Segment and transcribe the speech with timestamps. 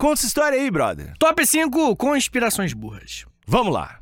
[0.00, 1.12] Conta essa história aí, brother.
[1.18, 3.26] Top 5 conspirações burras.
[3.46, 4.00] Vamos lá.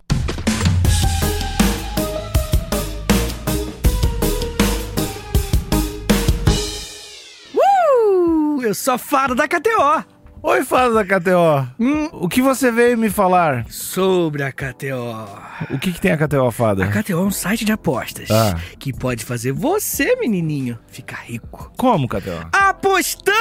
[7.53, 10.05] Uh, eu sou fada da KTO.
[10.41, 11.67] Oi, fada da KTO.
[11.81, 12.09] Hum.
[12.13, 13.67] O que você veio me falar?
[13.69, 15.27] Sobre a KTO.
[15.71, 16.85] O que, que tem a KTO, fada?
[16.85, 18.57] A KTO é um site de apostas Ah.
[18.79, 21.73] que pode fazer você, menininho, ficar rico.
[21.77, 22.47] Como, KTO?
[22.53, 23.35] Apostando!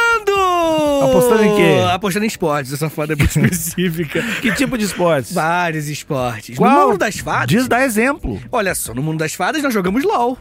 [1.04, 1.76] Apostando em quê?
[1.94, 2.74] Apostando em esportes.
[2.74, 4.22] Essa foda é muito específica.
[4.42, 5.34] Que tipo de esportes?
[5.34, 6.58] Vários esportes.
[6.58, 6.72] Qual?
[6.72, 7.48] No mundo das fadas.
[7.48, 8.42] Diz, dá exemplo.
[8.52, 10.38] Olha só, no mundo das fadas nós jogamos LOL.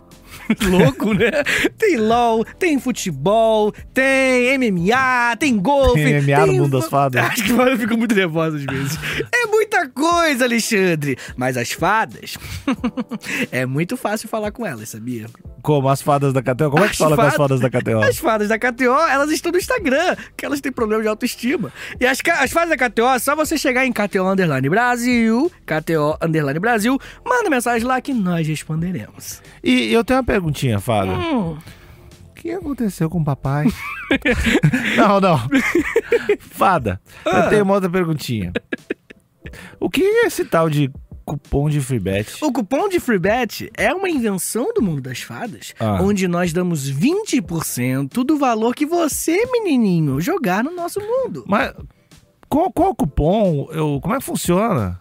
[0.69, 1.31] Louco, né?
[1.79, 5.95] Tem LOL, tem futebol, tem MMA, tem golfe.
[6.03, 7.23] Tem MMA no mundo das fadas?
[7.27, 8.99] Acho que eu fico muito nervosa às vezes.
[9.33, 11.17] É muita coisa, Alexandre.
[11.37, 12.39] Mas as fadas.
[13.51, 15.27] é muito fácil falar com elas, sabia?
[15.63, 16.71] Como as fadas da KTO?
[16.71, 17.99] Como é que As fala com as fadas- da KTO?
[17.99, 21.73] As fadas da KTO, elas estão no Instagram, que elas têm problema de autoestima.
[21.99, 26.17] E as, as fadas da KTO, é só você chegar em KTO Underline Brasil, KTO
[26.23, 29.43] Underline Brasil, manda mensagem lá que nós responderemos.
[29.63, 31.13] E eu tenho uma perguntinha, fada.
[31.13, 31.53] Hum.
[32.31, 33.67] O que aconteceu com o papai?
[34.97, 35.39] não, não.
[36.39, 37.41] Fada, Ah.
[37.45, 38.53] eu tenho uma outra perguntinha.
[39.81, 40.91] O que é esse tal de
[41.25, 42.45] cupom de free bet?
[42.45, 45.99] O cupom de FreeBet é uma invenção do mundo das fadas, Ah.
[46.03, 51.45] onde nós damos 20% do valor que você, menininho, jogar no nosso mundo.
[51.49, 51.73] Mas
[52.49, 53.69] qual, qual cupom?
[53.73, 55.01] Eu, como é que funciona?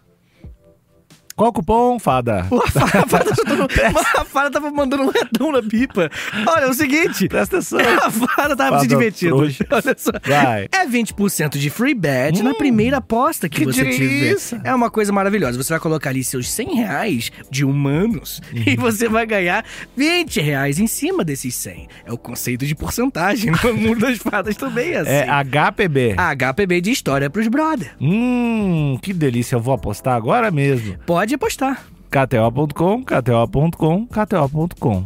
[1.36, 2.46] Qual cupom, fada?
[2.50, 6.10] A fada, a fada, tava- a fada tava mandando um retão na pipa.
[6.48, 7.28] Olha, é o seguinte.
[7.28, 7.80] Presta atenção.
[8.02, 9.36] A fada tava Fada se divertindo.
[9.36, 9.66] trouxa.
[9.72, 10.12] Olha só.
[10.26, 10.70] Vai.
[10.72, 13.98] É 20% de free bet na Hum, primeira aposta que, que você tiver.
[13.98, 14.62] delícia.
[14.64, 15.62] É uma coisa maravilhosa.
[15.62, 19.66] Você vai colocar ali seus 100 reais de humanos e você vai ganhar
[19.98, 21.88] 20 reais em cima desses 100.
[22.06, 23.52] É o conceito de porcentagem.
[23.64, 25.12] No mundo das fadas também é assim.
[25.12, 26.16] É HPB.
[26.18, 27.92] HPB de história pros brother.
[28.00, 29.56] Hum, que delícia.
[29.56, 30.96] Eu vou apostar agora mesmo.
[31.06, 31.84] Pode apostar.
[32.10, 35.06] KTO.com, KTO.com, KTO.com.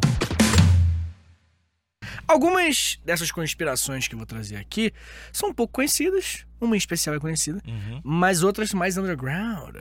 [2.28, 4.94] Algumas dessas conspirações que eu vou trazer aqui
[5.34, 6.46] são um pouco conhecidas.
[6.62, 7.60] Uma em especial é conhecida.
[8.04, 9.76] mas outras mais underground.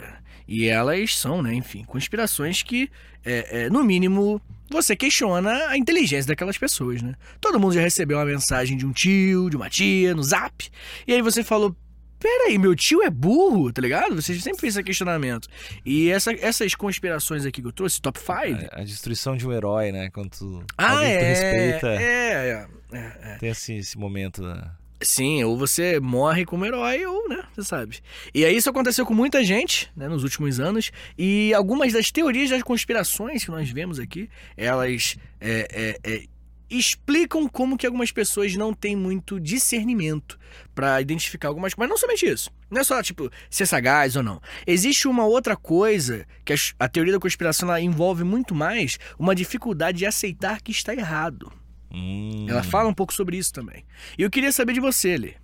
[0.47, 2.91] E elas são, né, enfim, conspirações que,
[3.23, 7.15] é, é, no mínimo, você questiona a inteligência daquelas pessoas, né?
[7.39, 10.71] Todo mundo já recebeu uma mensagem de um tio, de uma tia, no zap,
[11.07, 11.77] e aí você falou.
[12.19, 14.15] Peraí, meu tio é burro, tá ligado?
[14.21, 15.49] Você sempre fez esse questionamento.
[15.85, 18.69] E essa- essas conspirações aqui que eu trouxe, top 5.
[18.73, 20.11] A destruição de um herói, né?
[20.11, 22.99] Quando tu, ah, alguém que tu é, respeita, é, é,
[23.33, 23.37] é.
[23.39, 24.43] tem esse, esse momento.
[24.43, 24.71] Né?
[25.01, 28.01] Sim, ou você morre como herói, ou, né, você sabe.
[28.35, 32.51] E aí isso aconteceu com muita gente, né, nos últimos anos, e algumas das teorias
[32.51, 36.25] das conspirações que nós vemos aqui, elas é, é, é,
[36.71, 40.39] explicam como que algumas pessoas não têm muito discernimento
[40.75, 41.79] pra identificar algumas coisas.
[41.79, 42.51] Mas não somente isso.
[42.71, 44.41] Não é só, tipo, ser sagaz ou não.
[44.67, 50.07] Existe uma outra coisa que a teoria da conspiração envolve muito mais uma dificuldade de
[50.07, 51.51] aceitar que está errado.
[51.91, 52.47] Hum.
[52.49, 53.85] Ela fala um pouco sobre isso também.
[54.19, 55.35] E eu queria saber de você, Lê.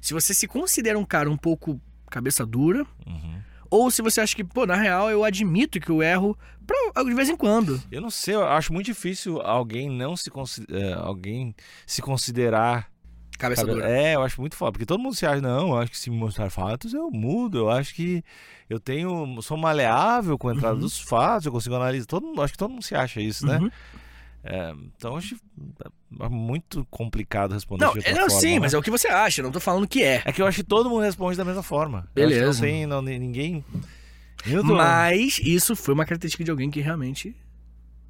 [0.00, 1.80] Se você se considera um cara um pouco
[2.10, 3.38] cabeça dura, Uhum.
[3.70, 6.36] Ou se você acha que, pô, na real eu admito que eu erro
[6.66, 7.82] pra- de vez em quando.
[7.90, 10.30] Eu não sei, eu acho muito difícil alguém não se
[10.70, 11.54] eh, alguém
[11.86, 12.88] se considerar.
[13.38, 13.88] Cabeça cabe- dura.
[13.88, 16.10] É, eu acho muito foda, porque todo mundo se acha, não, eu acho que se
[16.10, 18.22] me mostrar fatos eu mudo, eu acho que
[18.68, 20.80] eu tenho, sou maleável com a entrada Uhum.
[20.80, 23.58] dos fatos, eu consigo analisar, todo mundo, acho que todo mundo se acha isso, né?
[23.58, 23.70] Uhum.
[24.44, 25.36] É, então acho
[26.20, 28.60] é muito complicado responder Não, de é, outra não forma, sim, né?
[28.60, 30.22] mas é o que você acha, eu não tô falando que é.
[30.24, 32.08] É que eu acho que todo mundo responde da mesma forma.
[32.14, 32.46] Beleza.
[32.52, 33.64] Não tem não, ni- ninguém.
[34.64, 37.34] Mas isso foi uma característica de alguém que realmente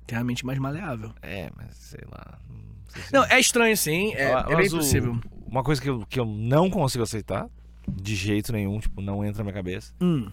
[0.06, 1.12] tem a mente mais maleável.
[1.22, 2.38] É, mas sei lá.
[2.48, 2.58] Não,
[2.88, 5.18] sei se- Não, é estranho sim, é, Ah, é bem mas o- possível.
[5.46, 7.48] Uma coisa que eu, que eu não consigo aceitar,
[7.90, 10.30] de jeito nenhum, tipo, não entra na minha cabeça, Hum.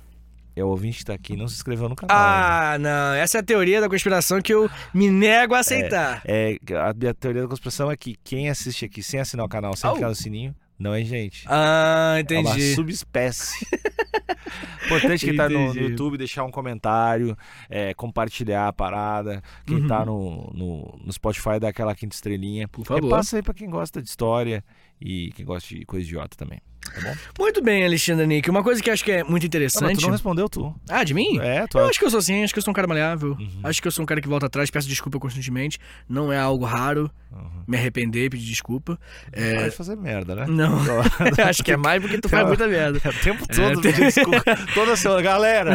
[0.56, 2.16] É o ouvinte que tá aqui e não se inscreveu no canal.
[2.18, 6.22] Ah, não, essa é a teoria da conspiração que eu me nego a aceitar.
[6.26, 9.76] É, a minha teoria da conspiração é que quem assiste aqui sem assinar o canal,
[9.76, 9.96] sem Au.
[9.96, 11.44] clicar no sininho, não é gente.
[11.48, 12.48] Ah, É entendi.
[12.48, 13.66] uma subespécie.
[14.86, 15.82] Importante quem tá no, no.
[15.82, 17.36] YouTube deixar um comentário,
[17.70, 19.42] é, compartilhar a parada.
[19.66, 19.88] Quem Uhum.
[19.88, 22.68] tá no, no, no Spotify dá aquela quinta estrelinha.
[22.68, 23.10] Por favor.
[23.10, 24.64] Passa aí pra quem gosta de história
[25.02, 26.60] e quem gosta de coisa idiota também.
[26.94, 27.16] Tá bom?
[27.40, 28.50] Muito bem, Alexandre Nick.
[28.50, 29.98] Uma coisa que eu acho que é muito Ah, mas interessante.
[30.00, 30.74] tu não respondeu tu.
[30.90, 31.40] Ah, de mim?
[31.40, 33.32] É, tu Eu acho que eu sou assim, acho que eu sou um cara maleável.
[33.40, 33.60] Uhum.
[33.64, 35.78] Acho que eu sou um cara que volta atrás, peço desculpa constantemente.
[36.08, 37.64] Não é algo raro Uhum.
[37.68, 38.98] me arrepender, pedir desculpa.
[39.34, 40.46] É, Pode fazer merda, né?
[40.48, 40.80] Não,
[41.50, 43.02] acho que é mais porque tu faz muita merda.
[43.04, 44.44] É o tempo É, todo tem- pedindo desculpa.
[44.74, 45.22] Toda semana.
[45.22, 45.74] Galera,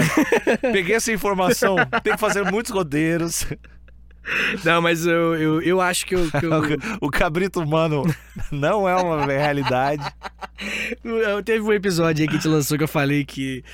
[0.72, 1.76] peguei essa informação.
[2.02, 3.46] Tem que fazer muitos rodeiros.
[4.64, 6.30] Não, mas eu, eu, eu acho que eu.
[6.30, 6.50] que eu-
[7.00, 8.02] O cabrito humano
[8.50, 10.02] não é uma realidade.
[11.04, 13.64] eu- teve um episódio aí que a gente lançou que eu falei que.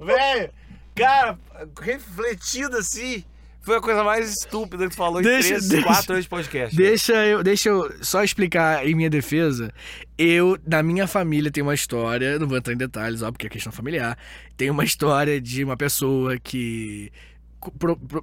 [0.00, 0.50] Velho,
[0.94, 1.38] cara,
[1.80, 3.24] refletido assim,
[3.60, 6.28] foi a coisa mais estúpida que tu falou Deixa- em três, deixa- quatro anos de
[6.28, 6.76] podcast.
[6.76, 9.72] Deixa eu, deixa eu só explicar em minha defesa.
[10.16, 13.50] Eu, na minha família, tem uma história, não vou entrar em detalhes, ó, porque é
[13.50, 14.16] questão familiar.
[14.56, 17.10] Tem uma história de uma pessoa que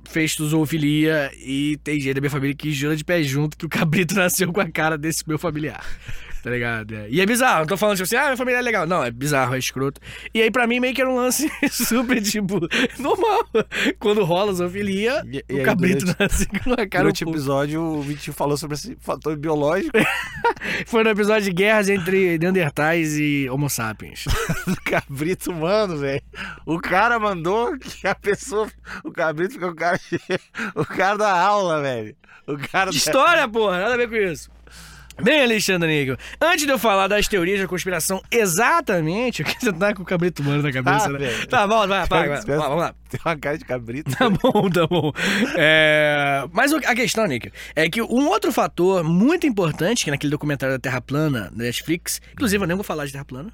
[0.05, 3.69] fez zoofilia e tem gente da minha família que jura de pé junto que o
[3.69, 5.83] cabrito nasceu com a cara desse meu familiar.
[6.45, 6.93] Tá ligado?
[6.93, 7.07] É.
[7.09, 8.85] E é bizarro, não tô falando tipo assim, ah, minha família é legal.
[8.85, 9.99] Não, é bizarro, é escroto.
[10.31, 12.59] E aí, pra mim, meio que era um lance super, tipo,
[12.99, 13.47] normal.
[13.97, 17.23] Quando rola zoofilia, E- e o aí, cabrito durante- nasce com a cara um Durante
[17.23, 19.97] o pouco- episódio, o Vitinho falou sobre esse fator biológico
[20.85, 24.25] Foi no episódio de guerras entre Neandertais e Homo sapiens.
[24.67, 26.21] do cabrito humano, velho.
[26.63, 28.69] O cara mandou que a pessoa.
[29.03, 29.99] O cabrito fica o cara.
[30.75, 32.15] O cara da aula, velho.
[32.45, 32.97] O cara da.
[32.97, 34.49] História, porra, nada a ver com isso.
[35.21, 39.71] Bem, Alexandre Níquel, antes de eu falar das teorias da conspiração exatamente, o que você
[39.71, 41.19] tá com o cabrito humano na cabeça, Ah, né?
[41.19, 41.47] velho.
[41.47, 42.93] Tá bom, vai, vai, vai, Espera- vamos lá.
[43.09, 44.11] Tem uma cara de cabrito.
[44.15, 45.11] Tá bom, tá bom.
[45.55, 50.75] É, Mas a questão, Nick, é que um outro fator muito importante, que naquele documentário
[50.75, 53.53] da Terra Plana, da Netflix, inclusive eu nem vou falar de Terra Plana,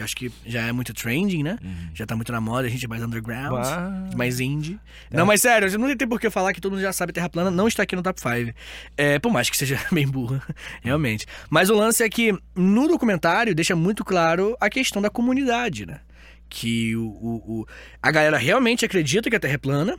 [0.00, 1.58] que acho que já é muito trending, né?
[1.94, 4.80] Já tá muito na moda, a gente é mais underground, Mas- mais indie.
[5.10, 7.50] Não, mas sério, não tem por que falar que todo mundo já sabe Terra Plana,
[7.50, 8.56] não está aqui no top 5.
[8.96, 10.42] É, por mais que seja bem burra,
[10.82, 11.26] realmente.
[11.50, 16.00] Mas o lance é que no documentário deixa muito claro a questão da comunidade, né?
[16.48, 17.66] Que o, o- o-
[18.02, 19.96] a galera realmente acredita que a Terra é plana,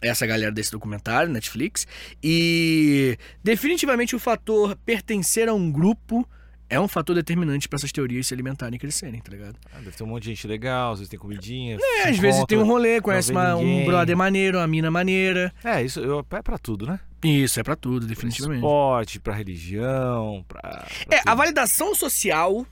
[0.00, 1.86] essa galera desse documentário, Netflix,
[2.22, 6.26] e definitivamente o fator pertencer a um grupo
[6.70, 9.56] é um fator determinante para essas teorias se alimentarem e crescerem, tá ligado?
[9.72, 11.76] Ah, deve ter um monte de gente legal, às vezes tem comidinha.
[11.80, 15.52] É, às vezes tem um rolê, conhece uma- um brother maneiro, uma mina maneira.
[15.64, 16.98] É, isso eu, é pra tudo, né?
[17.22, 18.58] Isso, é pra tudo, Pra definitivamente.
[18.58, 20.60] esporte, pra religião, pra.
[20.60, 21.36] pra É, a tudo.
[21.36, 22.64] validação social,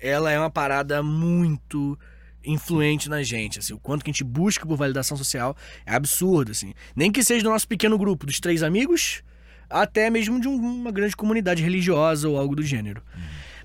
[0.00, 1.96] ela é uma parada muito
[2.44, 5.56] influente na gente, assim, o quanto que a gente busca por validação social
[5.86, 6.74] é absurdo, assim.
[6.94, 9.22] Nem que seja do nosso pequeno grupo, dos três amigos,
[9.68, 13.02] até mesmo de um- uma grande comunidade religiosa ou algo do gênero.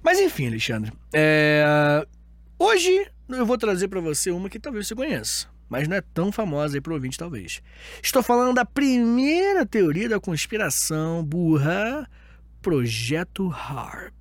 [0.03, 2.05] Mas enfim, Alexandre, é,
[2.57, 6.31] hoje eu vou trazer pra você uma que talvez você conheça, mas não é tão
[6.31, 7.61] famosa aí pro ouvinte, talvez.
[8.01, 12.09] Estou falando da primeira teoria da conspiração burra,
[12.61, 14.13] Projeto HARP.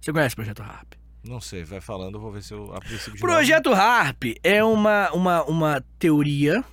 [0.00, 0.92] Você conhece o Projeto HARP?
[1.24, 5.10] Não sei, vai falando, eu vou ver se eu a princípio Projeto HARP é uma,
[5.12, 6.64] uma, uma teoria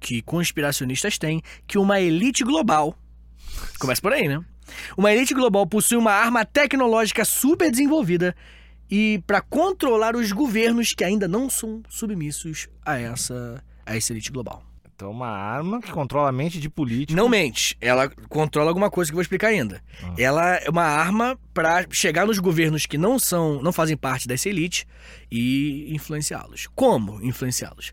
[0.00, 2.96] que conspiracionistas têm que uma elite global.
[3.78, 4.42] Começa por aí, né?
[4.96, 8.34] Uma elite global possui uma arma tecnológica super desenvolvida
[8.90, 14.30] e para controlar os governos que ainda não são submissos a essa a essa elite
[14.30, 14.62] global.
[14.98, 17.16] Então, uma arma que controla a mente de político.
[17.16, 19.80] Não mente, ela controla alguma coisa que eu vou explicar ainda.
[20.02, 20.12] Ah.
[20.18, 24.48] Ela é uma arma para chegar nos governos que não são, não fazem parte dessa
[24.48, 24.84] elite
[25.30, 26.66] e influenciá-los.
[26.74, 27.92] Como influenciá-los?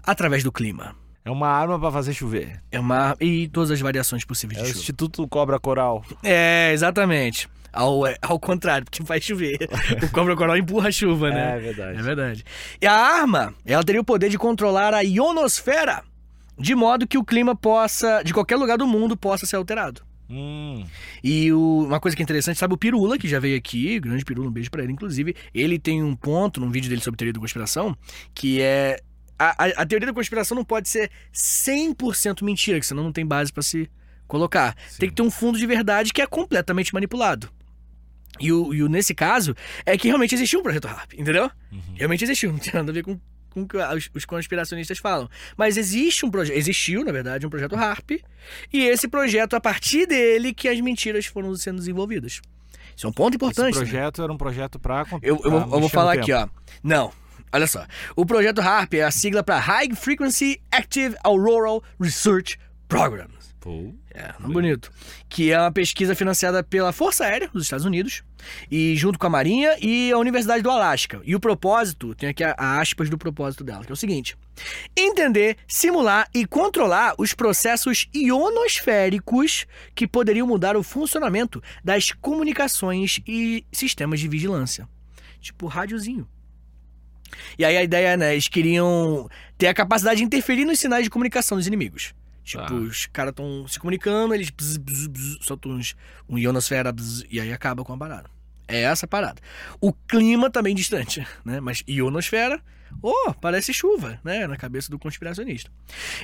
[0.00, 0.94] Através do clima.
[1.24, 2.60] É uma arma pra fazer chover.
[2.70, 4.80] É uma e todas as variações possíveis É o de chuva.
[4.82, 6.04] Instituto Cobra Coral.
[6.22, 7.48] É, exatamente.
[7.72, 9.56] Ao, é, ao contrário, porque vai chover.
[10.02, 11.56] o cobra coral empurra a chuva, né?
[11.56, 11.98] É verdade.
[11.98, 12.44] É verdade.
[12.82, 16.02] E a arma, ela teria o poder de controlar a ionosfera,
[16.58, 20.02] de modo que o clima possa, de qualquer lugar do mundo, possa ser alterado.
[20.28, 20.84] Hum,
[21.24, 24.22] E o- uma coisa que é interessante, sabe o Pirula, que já veio aqui, grande
[24.24, 27.32] Pirula, um beijo pra ele, inclusive, ele tem um ponto num vídeo dele sobre teoria
[27.32, 27.96] da conspiração,
[28.34, 28.98] que é
[29.38, 33.24] a, a- a teoria da conspiração não pode ser 100% mentira, que senão não tem
[33.26, 33.90] base pra se
[34.26, 34.76] colocar.
[34.88, 34.98] Sim.
[35.00, 37.48] Tem que ter um fundo de verdade que é completamente manipulado.
[38.40, 41.50] E o, e o nesse caso é que realmente existiu um projeto RAP, entendeu?
[41.70, 41.80] Uhum.
[41.94, 43.20] Realmente existiu, não tem nada a ver com,
[43.50, 45.28] com o que os, os conspiracionistas falam.
[45.56, 48.12] Mas existe um projeto, existiu, na verdade, um projeto HARP,
[48.72, 52.40] e esse projeto, a partir dele, que as mentiras foram sendo desenvolvidas.
[52.96, 53.70] Isso é um ponto importante.
[53.74, 53.86] Esse né?
[53.90, 55.04] projeto era um projeto pra.
[55.22, 56.48] Eu, eu eu vou falar aqui, ó.
[56.82, 57.12] Não.
[57.52, 57.86] Olha só.
[58.16, 63.28] O projeto HARP é a sigla para High Frequency Active Auroral Research Program.
[63.62, 63.94] Pô.
[64.12, 64.90] É, nome bonito.
[65.28, 68.24] Que é uma pesquisa financiada pela Força Aérea dos Estados Unidos,
[68.68, 71.20] e junto com a Marinha e a Universidade do Alasca.
[71.24, 74.36] E o propósito, tem aqui a, a aspas do propósito dela, que é o seguinte:
[74.96, 83.64] entender, simular e controlar os processos ionosféricos que poderiam mudar o funcionamento das comunicações e
[83.70, 84.88] sistemas de vigilância.
[85.40, 86.26] Tipo rádiozinho.
[87.58, 91.10] E aí a ideia, né, eles queriam ter a capacidade de interferir nos sinais de
[91.10, 92.14] comunicação dos inimigos.
[92.44, 92.74] Tipo, Tá.
[92.74, 95.94] os caras estão se comunicando, eles bzz, bzz, bzz, soltam uns,
[96.28, 98.28] um ionosfera bzz, e aí acaba com a parada.
[98.66, 99.40] É essa a parada.
[99.80, 101.60] O clima também distante, né?
[101.60, 102.60] Mas ionosfera,
[103.00, 104.46] Oh, parece chuva, né?
[104.46, 105.70] Na cabeça do conspiracionista.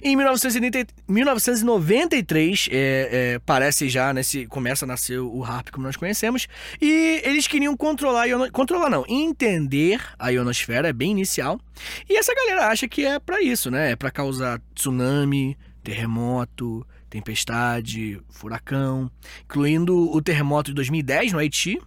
[0.02, 4.46] Em 1970, 1993, é, é, parece já, nesse.
[4.46, 6.48] Começa a nascer o HARP como nós conhecemos.
[6.80, 11.60] E eles queriam controlar iono, Controlar não, entender a ionosfera, é bem inicial.
[12.08, 13.92] E essa galera acha que é para isso, né?
[13.92, 19.10] É pra causar tsunami, terremoto, tempestade, furacão,
[19.44, 21.80] incluindo o terremoto de 2010 no Haiti,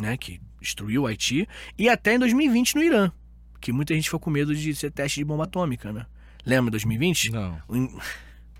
[0.00, 1.46] né, que destruiu o Haiti,
[1.78, 3.12] e até em 2020 no Irã,
[3.60, 6.06] que muita gente ficou com medo de ser teste de bomba atômica, né?
[6.44, 7.30] Lembra 2020?
[7.30, 7.60] Não.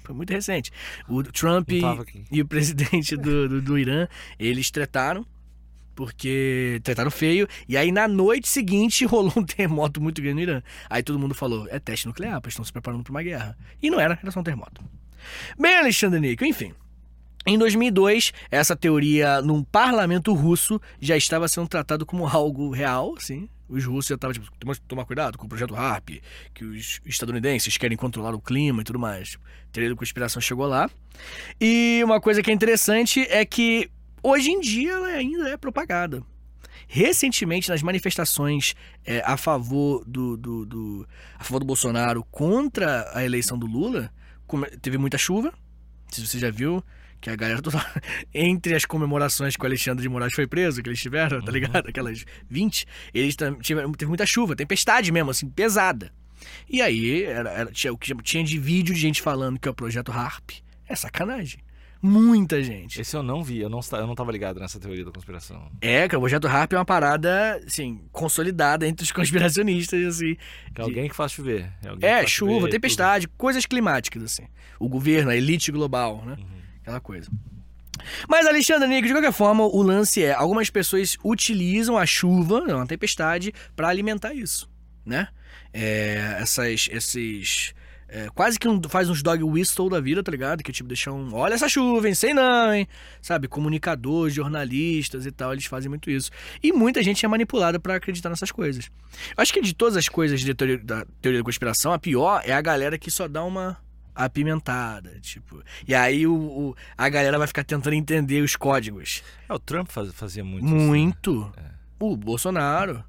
[0.03, 0.71] Foi muito recente.
[1.09, 1.69] O Trump
[2.31, 4.07] e o presidente do, do, do Irã,
[4.38, 5.26] eles tretaram
[5.97, 7.49] porque trataram feio.
[7.67, 10.62] E aí, na noite seguinte, rolou um terremoto muito grande no Irã.
[10.88, 13.57] Aí todo mundo falou: é teste nuclear, eles estão se preparando para uma guerra.
[13.83, 14.85] E não era, era só um terremoto.
[15.59, 16.73] Bem, Alexandre Níquel, enfim.
[17.49, 23.49] Em 2002, essa teoria num parlamento russo já estava sendo tratado como algo real, sim.
[23.69, 24.50] Os russos já estavam tipo,
[24.88, 26.21] tomar cuidado com o projeto HARP,
[26.53, 29.31] que os estadunidenses querem controlar o clima e tudo mais.
[29.31, 30.91] Tipo, a teoria da conspiração chegou lá.
[31.61, 33.88] E uma coisa que é interessante é que
[34.25, 36.25] hoje em dia ela ainda é propagada.
[36.88, 38.75] Recentemente, nas manifestações
[39.05, 44.12] é, a favor do, do, do, a favor do Bolsonaro contra a eleição do Lula,
[44.83, 45.53] teve muita chuva.
[46.11, 46.83] Se você já viu,
[47.26, 47.85] que a galera toda.
[48.33, 51.52] Entre as comemorações que o Alexandre de Moraes foi preso, que eles tiveram, tá uhum.
[51.52, 51.88] ligado?
[51.88, 56.12] Aquelas 20, eles tiveram, teve muita chuva, tempestade mesmo, assim, pesada.
[56.68, 59.71] E aí, era, era, tinha, o que tinha de vídeo de gente falando que é
[59.71, 60.50] o projeto HARP.
[60.88, 61.59] É sacanagem.
[62.00, 63.00] Muita gente.
[63.00, 65.68] Esse eu não vi, eu não, eu não tava ligado nessa teoria da conspiração.
[65.80, 70.37] É, que o projeto HARP é uma parada, assim, consolidada entre os conspiracionistas, assim.
[70.76, 71.73] É alguém que faz chover.
[72.00, 73.37] É, é chuva, chover, tempestade, tudo.
[73.37, 74.45] coisas climáticas, assim.
[74.78, 76.37] O governo, a elite global, né?
[76.38, 76.65] Uhum.
[76.87, 77.28] Aquela coisa.
[78.28, 82.87] Mas, Alexandre Nico, de qualquer forma, o lance é: algumas pessoas utilizam a chuva, uma
[82.87, 84.71] tempestade, para alimentar isso,
[85.05, 85.26] né?
[85.73, 87.75] É, essas, esses
[88.09, 90.62] é, quase que um, faz uns dog whistle da vida, tá ligado?
[90.62, 92.14] Que tipo, deixam um, olha essa chuva, hein?
[92.14, 92.87] Sei não, hein?
[93.21, 93.49] Sabe?
[93.49, 96.31] Comunicadores, jornalistas e tal, eles fazem muito isso.
[96.62, 98.90] E muita gente é manipulada para acreditar nessas coisas.
[99.37, 102.43] Eu acho que de todas as coisas de teoria, da teoria da conspiração, a pior
[102.45, 103.76] é a galera que só dá uma
[104.16, 105.62] apimentada, tipo.
[105.87, 109.23] E aí o, o a galera vai ficar tentando entender os códigos.
[109.49, 111.32] É, o Trump faz, fazia muito Muito.
[111.32, 111.70] Isso, né?
[111.70, 111.76] é.
[112.00, 113.04] O Bolsonaro.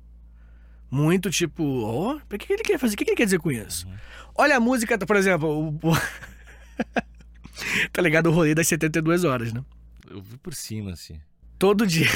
[0.89, 2.93] Muito tipo, ó, oh, o que ele quer fazer?
[2.93, 3.87] O que ele quer dizer com isso?
[3.87, 3.95] Uhum.
[4.35, 5.79] Olha a música, por exemplo, o...
[7.91, 9.61] tá ligado o rolê das 72 horas, né?
[10.09, 11.19] Eu vi por cima, assim.
[11.59, 12.07] Todo dia.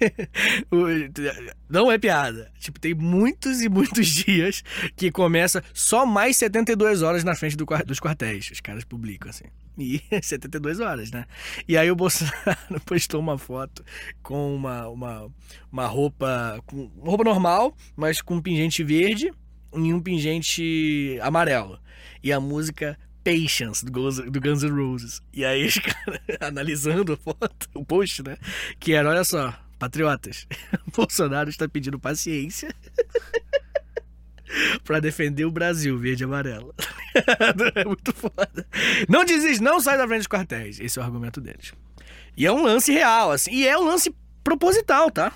[1.68, 2.50] Não é piada.
[2.58, 4.62] Tipo, tem muitos e muitos dias
[4.96, 8.50] que começa só mais 72 horas na frente do, dos quartéis.
[8.50, 9.44] Os caras publicam, assim.
[9.78, 11.24] E 72 horas, né?
[11.66, 13.84] E aí o Bolsonaro postou uma foto
[14.22, 15.30] com uma, uma,
[15.70, 16.62] uma roupa.
[16.66, 19.32] Com, uma roupa normal, mas com um pingente verde
[19.72, 21.78] em um pingente amarelo.
[22.22, 25.20] E a música Patience, do Guns, do Guns N' Roses.
[25.32, 28.36] E aí os caras analisando a foto, o post, né?
[28.78, 30.46] Que era, olha só, patriotas,
[30.94, 32.72] Bolsonaro está pedindo paciência
[34.84, 36.74] para defender o Brasil, verde e amarelo.
[37.74, 38.66] é muito foda.
[39.08, 40.78] Não desiste, não sai da frente dos quartéis.
[40.78, 41.72] Esse é o argumento deles.
[42.36, 43.52] E é um lance real, assim.
[43.52, 45.32] E é um lance proposital, tá?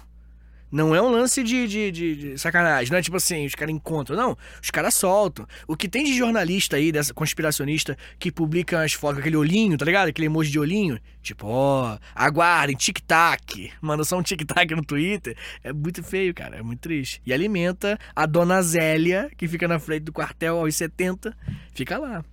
[0.75, 3.73] Não é um lance de, de, de, de sacanagem, não é tipo assim, os caras
[3.73, 4.16] encontram.
[4.16, 5.47] Não, os caras soltam.
[5.69, 9.78] O que tem de jornalista aí, dessa conspiracionista, que publica as fotos com aquele olhinho,
[9.78, 10.09] tá ligado?
[10.09, 10.99] Aquele emoji de olhinho.
[11.23, 13.73] Tipo, ó, aguardem, tic-tac.
[13.81, 15.37] Manda só um tic-tac no Twitter.
[15.62, 17.23] É muito feio, cara, é muito triste.
[17.25, 21.37] E alimenta a dona Zélia, que fica na frente do quartel aos 70,
[21.73, 22.25] fica lá.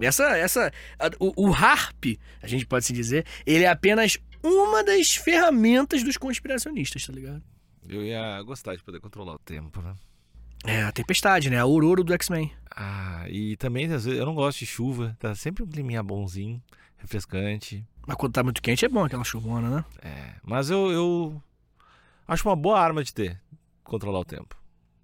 [0.00, 0.72] Essa, essa,
[1.20, 6.16] o, o HARP, a gente pode se dizer, ele é apenas uma das ferramentas dos
[6.16, 7.53] conspiracionistas, tá ligado?
[7.88, 9.94] Eu ia gostar de poder controlar o tempo, né?
[10.66, 11.58] É, a tempestade, né?
[11.58, 12.50] A Aurora do X-Men.
[12.74, 15.14] Ah, e também, às vezes, eu não gosto de chuva.
[15.20, 16.62] Tá sempre um clima bonzinho,
[16.96, 17.86] refrescante.
[18.06, 19.84] Mas quando tá muito quente é bom aquela chuvona, né?
[20.02, 21.42] É, mas eu, eu
[22.26, 23.40] acho uma boa arma de ter,
[23.82, 24.56] controlar o tempo.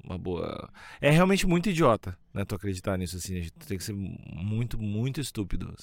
[0.02, 0.70] Uma boa.
[1.00, 2.42] É realmente muito idiota, né?
[2.44, 3.38] Tu acreditar nisso assim.
[3.38, 5.75] A gente tem que ser muito, muito estúpido.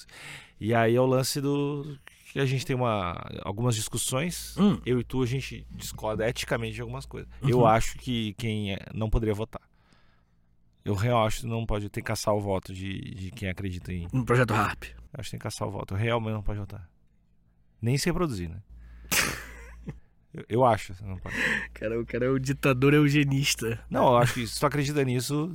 [0.60, 1.96] E aí é o lance do
[2.32, 4.54] que a gente tem uma, algumas discussões.
[4.58, 4.78] Hum.
[4.84, 7.28] Eu e tu, a gente discorda eticamente de algumas coisas.
[7.42, 7.48] Uhum.
[7.48, 9.62] Eu acho que quem é, não poderia votar.
[10.84, 14.06] Eu realmente não pode ter que caçar o voto de, de quem acredita em.
[14.12, 14.84] No projeto HARP.
[15.12, 15.94] Acho que tem que caçar o voto.
[15.94, 16.88] Eu realmente não pode votar.
[17.80, 18.62] Nem se reproduzir, né?
[20.32, 20.94] eu, eu, acho.
[21.04, 21.34] Não pode.
[21.74, 23.82] Cara, o cara é o ditador eugenista.
[23.90, 25.54] Não, eu acho que se tu acredita nisso,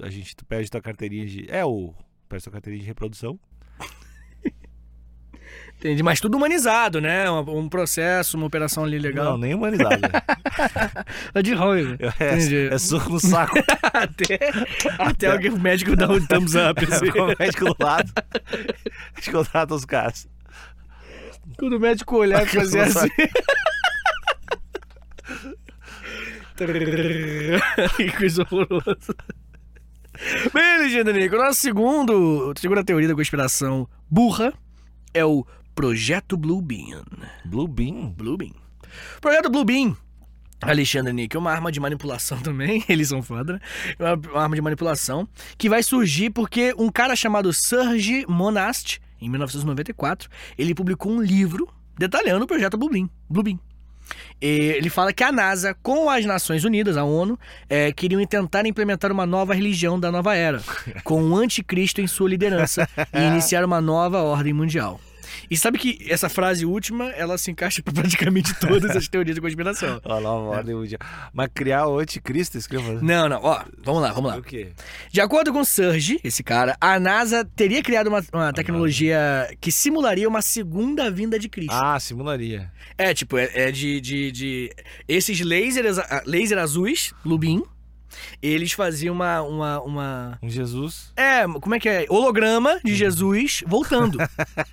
[0.00, 1.50] a gente tu pede tua carteirinha de.
[1.50, 1.94] É o.
[2.28, 3.38] Pede tua carteirinha de reprodução.
[5.80, 7.30] Entendi, mas tudo humanizado, né?
[7.30, 9.38] Um, um processo, uma operação ali Não, legal.
[9.38, 10.02] nem humanidade.
[11.34, 11.96] É de raiva.
[12.18, 12.68] é, Entendi.
[12.70, 13.54] é soco no saco.
[13.94, 14.38] até,
[14.98, 16.84] até alguém, o médico dá um thumbs up.
[16.84, 17.10] Assim.
[17.10, 18.12] Com o médico do lado.
[18.16, 20.28] A gente contrata os caras.
[21.58, 23.08] Quando o médico olhar e fazer assim.
[27.96, 29.14] que coisa horrorosa.
[30.52, 34.52] Bem, Legenda Nico, nosso segundo, segunda teoria da conspiração burra
[35.14, 37.02] é o Projeto Blue Beam.
[37.44, 38.10] Blue Beam?
[38.10, 38.54] Blue Beam.
[39.20, 39.96] Projeto Blue Beam.
[40.60, 43.60] Alexandre Nick, é uma arma de manipulação também, eles são foda, né?
[43.98, 49.28] É Uma, arma de manipulação que vai surgir porque um cara chamado Serge Monast, em
[49.30, 53.08] 1994, ele publicou um livro detalhando o projeto Blue Beam.
[53.28, 53.58] Blue Beam.
[54.40, 58.66] E Ele fala que a NASA, com as Nações Unidas, a ONU, eh, queriam tentar
[58.66, 60.60] implementar uma nova religião da nova era,
[61.04, 65.00] com o anticristo em sua liderança e iniciar uma nova ordem mundial.
[65.50, 69.40] E sabe que essa frase última, ela se encaixa pra praticamente todas as teorias de
[69.40, 70.00] conspiração.
[70.04, 71.00] Olha lá, uma ordem mundial.
[71.32, 73.02] Mas criar o anticristo, fazer.
[73.02, 74.36] Não, não, ó, vamos lá, vamos lá.
[74.38, 74.68] O quê?
[75.10, 79.20] De acordo com Serge, esse cara, a NASA teria criado uma, uma tecnologia
[79.60, 81.72] que simularia uma segunda vinda de Cristo.
[81.72, 82.70] Ah, simularia.
[82.96, 84.72] É, tipo, é, é de, de, de-
[85.08, 87.62] Esses lasers, laser azuis, Lubin,
[88.42, 90.38] eles faziam uma, uma, uma...
[90.42, 91.12] Um Jesus.
[91.16, 92.06] É, como é que é?
[92.08, 94.18] Holograma de Jesus voltando.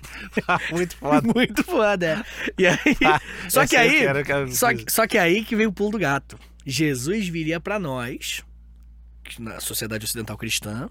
[0.70, 1.28] Muito foda.
[1.34, 2.52] Muito foda, é.
[2.58, 2.78] E aí...
[3.48, 4.00] Só que aí...
[4.00, 6.38] quero, quero- Só que, só que aí que veio o pulo do gato.
[6.66, 8.42] Jesus viria pra nós,
[9.38, 10.88] na sociedade ocidental cristã,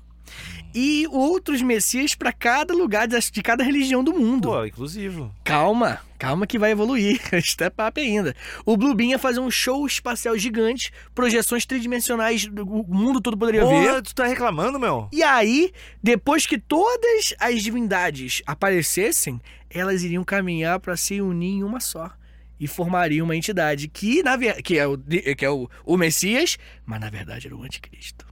[0.74, 4.50] e outros messias pra cada lugar de cada religião do mundo.
[4.50, 5.34] Pô, inclusivo.
[5.44, 7.20] Calma, calma que vai evoluir.
[7.42, 8.36] Step up ainda.
[8.66, 13.66] O Blue Beam ia fazer um show espacial gigante, projeções tridimensionais, o mundo todo poderia
[13.66, 13.88] ver.
[13.88, 15.10] Porra, tu tá reclamando, meu?
[15.12, 15.72] E aí,
[16.02, 22.12] depois que todas as divindades aparecessem, elas iriam caminhar para se unir em uma só.
[22.60, 24.64] E formariam uma entidade que, na ver...
[24.64, 28.26] que é, o, que é o, o Messias, mas na verdade era o Anticristo.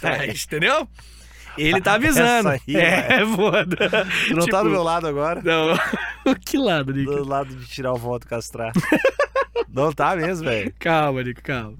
[0.00, 0.86] Tá, entendeu?
[1.56, 2.50] Ele tá avisando.
[2.50, 3.76] Essa aí, é, foda.
[4.28, 5.40] Tu não tá Tipo, do meu lado agora?
[5.42, 6.34] Não.
[6.44, 7.14] que lado, Nico?
[7.14, 8.72] Do lado de tirar o voto castrar.
[9.68, 10.72] não tá mesmo, velho.
[10.78, 11.76] Calma, Nico, calma.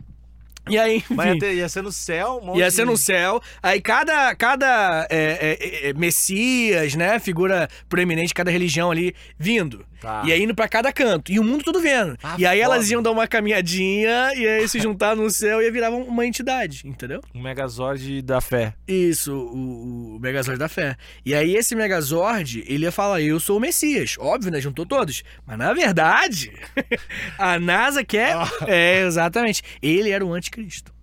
[0.68, 1.14] E aí, enfim.
[1.14, 3.38] Mas ia, ter- ia ser no céu, um monte Ia ser no céu.
[3.62, 7.18] Aí cada, cada é, é, é, messias, né?
[7.18, 9.84] Figura proeminente de cada religião ali vindo.
[10.04, 10.22] Tá.
[10.24, 11.32] E aí indo pra cada canto.
[11.32, 12.16] E o mundo todo vendo.
[12.22, 12.92] Ah, e aí elas foda.
[12.92, 17.20] iam dar uma caminhadinha e aí se juntar no céu e viravam uma entidade, entendeu?
[17.34, 18.74] Um Megazord da fé.
[18.86, 20.96] Isso, o, o Megazord da fé.
[21.24, 24.16] E aí esse Megazord, ele ia falar, eu sou o Messias.
[24.18, 24.60] Óbvio, né?
[24.60, 25.22] Juntou todos.
[25.46, 26.52] Mas na verdade,
[27.38, 28.36] a NASA quer...
[28.66, 29.62] É, exatamente.
[29.82, 30.93] Ele era o anticristo.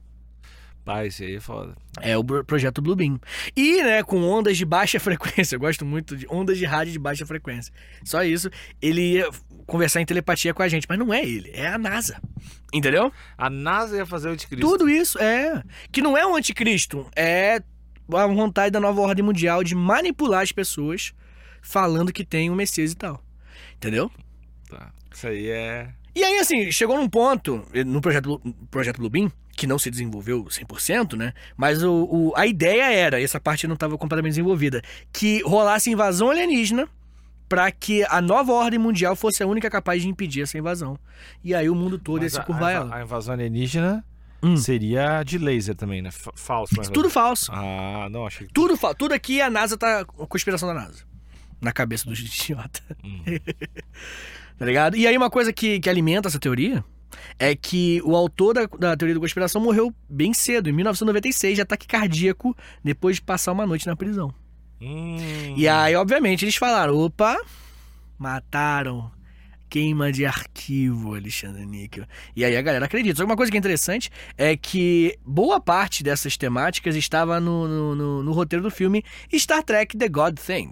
[0.83, 1.75] Pai, isso aí é foda.
[2.01, 3.19] É o projeto Blue Beam.
[3.55, 5.55] E, né, com ondas de baixa frequência.
[5.55, 7.71] Eu gosto muito de ondas de rádio de baixa frequência.
[8.03, 8.49] Só isso.
[8.81, 9.29] Ele ia
[9.67, 10.87] conversar em telepatia com a gente.
[10.89, 12.19] Mas não é ele, é a NASA.
[12.73, 13.11] Entendeu?
[13.37, 14.65] A NASA ia fazer o anticristo.
[14.67, 15.63] Tudo isso é.
[15.91, 17.07] Que não é um anticristo.
[17.15, 17.61] É
[18.13, 21.13] a vontade da nova ordem mundial de manipular as pessoas
[21.61, 23.23] falando que tem um Messias e tal.
[23.75, 24.11] Entendeu?
[24.67, 24.91] Tá.
[25.13, 25.89] Isso aí é...
[26.13, 30.45] E aí, assim, chegou num ponto, no projeto, Blue- projeto Bluebeam, que não se desenvolveu
[30.45, 31.33] 100%, né?
[31.55, 34.81] Mas o, o- a ideia era, essa parte não estava completamente desenvolvida,
[35.13, 36.89] que rolasse invasão alienígena
[37.47, 40.97] para que a nova ordem mundial fosse a única capaz de impedir essa invasão.
[41.43, 42.95] E aí o mundo todo ia Mas se a- curvar a, ela.
[42.95, 44.03] a invasão alienígena
[44.41, 44.57] Hum.
[44.57, 46.09] seria de laser também, né?
[46.09, 46.73] Fa- Falso.
[46.75, 47.51] mas- Tudo falso.
[47.53, 48.53] Ah, não, achei que...
[48.53, 49.99] Tudo, tudo aqui a NASA tá.
[50.01, 51.03] a conspiração da NASA.
[51.61, 52.81] Na cabeça dos idiotas.
[53.03, 53.21] Hum.
[54.57, 54.97] tá ligado?
[54.97, 56.83] E aí, uma coisa que, que alimenta essa teoria
[57.39, 61.61] é que o autor da, da teoria da conspiração morreu bem cedo, em 1996, de
[61.61, 64.33] ataque cardíaco, depois de passar uma noite na prisão.
[64.81, 65.53] Hum.
[65.55, 67.37] E aí, obviamente, eles falaram: opa,
[68.17, 69.11] mataram.
[69.69, 72.05] Queima de arquivo, Alexandre Níquel.
[72.35, 73.15] E aí a galera acredita.
[73.15, 77.69] Só que uma coisa que é interessante é que boa parte dessas temáticas estava no,
[77.69, 79.01] no, no- no roteiro do filme
[79.33, 80.71] Star Trek The God Thing.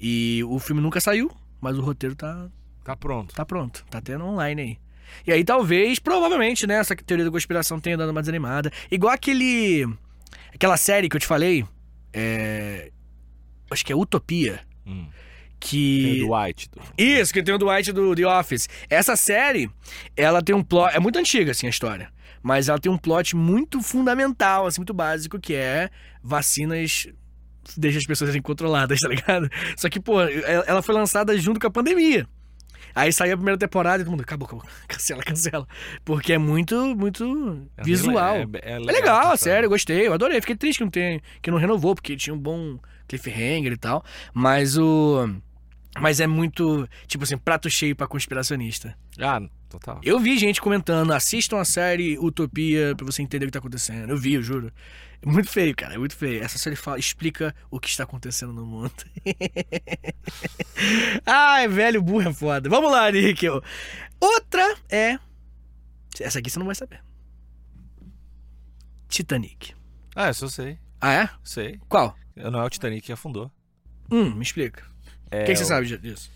[0.00, 2.48] E o filme nunca saiu, mas o roteiro tá,
[2.82, 3.34] Tá pronto.
[3.34, 3.84] tá pronto.
[3.90, 4.78] Tá tendo online aí.
[5.26, 8.70] E aí talvez, provavelmente, né, essa teoria da conspiração tenha dado uma desanimada.
[8.90, 9.86] Igual aquele...
[10.54, 11.64] Aquela série que eu te falei,
[12.12, 12.90] é...
[13.70, 14.60] Acho que é Utopia.
[14.86, 15.06] Hum.
[15.58, 16.02] Que...
[16.04, 16.70] Tem o Dwight.
[16.70, 18.68] do- Isso, que tem o Dwight do The Office.
[18.88, 19.70] Essa série,
[20.16, 20.94] ela tem um plot.
[20.94, 22.10] É muito antiga, assim, a história.
[22.42, 25.90] Mas ela tem um plot muito fundamental, assim, muito básico, que é
[26.22, 27.08] vacinas
[27.76, 29.50] deixam as pessoas serem controladas, tá ligado?
[29.76, 32.26] Só que, pô, ela foi lançada junto com a pandemia.
[32.94, 35.66] Aí saiu a primeira temporada e todo mundo, acabou, acabou, cancela, cancela.
[36.04, 38.46] Porque é muito, muito É visual.
[38.46, 40.40] bem- É, é- é legal, essa- sério, gostei, eu adorei.
[40.40, 44.04] Fiquei triste que não, tem, que não renovou, porque tinha um bom cliffhanger e tal.
[44.34, 45.28] Mas o.
[45.98, 48.94] Mas é muito, tipo assim, prato cheio pra conspiracionista.
[49.18, 49.98] Ah, total.
[50.02, 54.10] Eu vi gente comentando, assistam a série Utopia pra você entender o que tá acontecendo.
[54.10, 54.70] Eu vi, eu juro.
[55.22, 56.42] É muito feio, cara, é muito feio.
[56.42, 58.92] Essa série fala, explica o que está acontecendo no mundo.
[61.24, 62.68] Ai, velho, burro é foda.
[62.68, 63.62] Vamos lá, Níquel.
[64.20, 65.18] Outra é.
[66.20, 67.02] Essa aqui você não vai saber.
[69.08, 69.74] Titanic.
[70.14, 70.78] Ah, isso eu sei.
[71.00, 71.28] Ah, é?
[71.44, 71.80] Sei.
[71.88, 72.16] Qual?
[72.34, 73.50] Não é o Titanic que afundou.
[74.10, 74.84] Hum, me explica.
[75.30, 76.30] É, o que, que você o- sabe disso?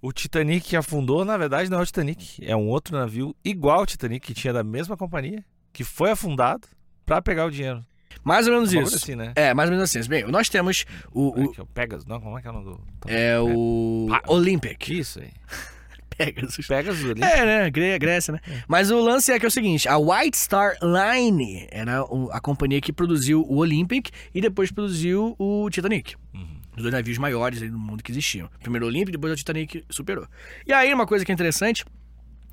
[0.00, 2.42] O Titanic que afundou, na verdade, não é o Titanic.
[2.44, 6.66] É um outro navio igual ao Titanic, que tinha da mesma companhia, que foi afundado
[7.04, 7.84] pra pegar o dinheiro.
[8.24, 8.96] Mais ou menos bagulho isso.
[8.96, 9.32] assim, né?
[9.34, 10.08] É, mais ou menos assim.
[10.08, 11.32] Bem, nós temos o.
[11.36, 12.06] É o é o Pegasus?
[12.06, 12.80] Não, como é que é o nome do...
[13.06, 14.06] é o.
[14.10, 14.88] Pa- Olympic.
[14.90, 15.30] Isso aí.
[16.16, 16.66] Pegasus.
[16.66, 17.22] Pegasus ali.
[17.22, 17.70] É, né?
[17.70, 18.40] Gré- Grécia, né?
[18.68, 22.40] Mas o lance é que é o seguinte: a White Star Line era o- a
[22.40, 26.14] companhia que produziu o Olympic e depois produziu o Titanic.
[26.34, 26.46] Uhum.
[26.76, 28.48] Os dois navios maiores aí do mundo que existiam.
[28.62, 30.26] Primeiro o Olympic, depois o Titanic superou.
[30.66, 31.84] E aí, uma coisa que é interessante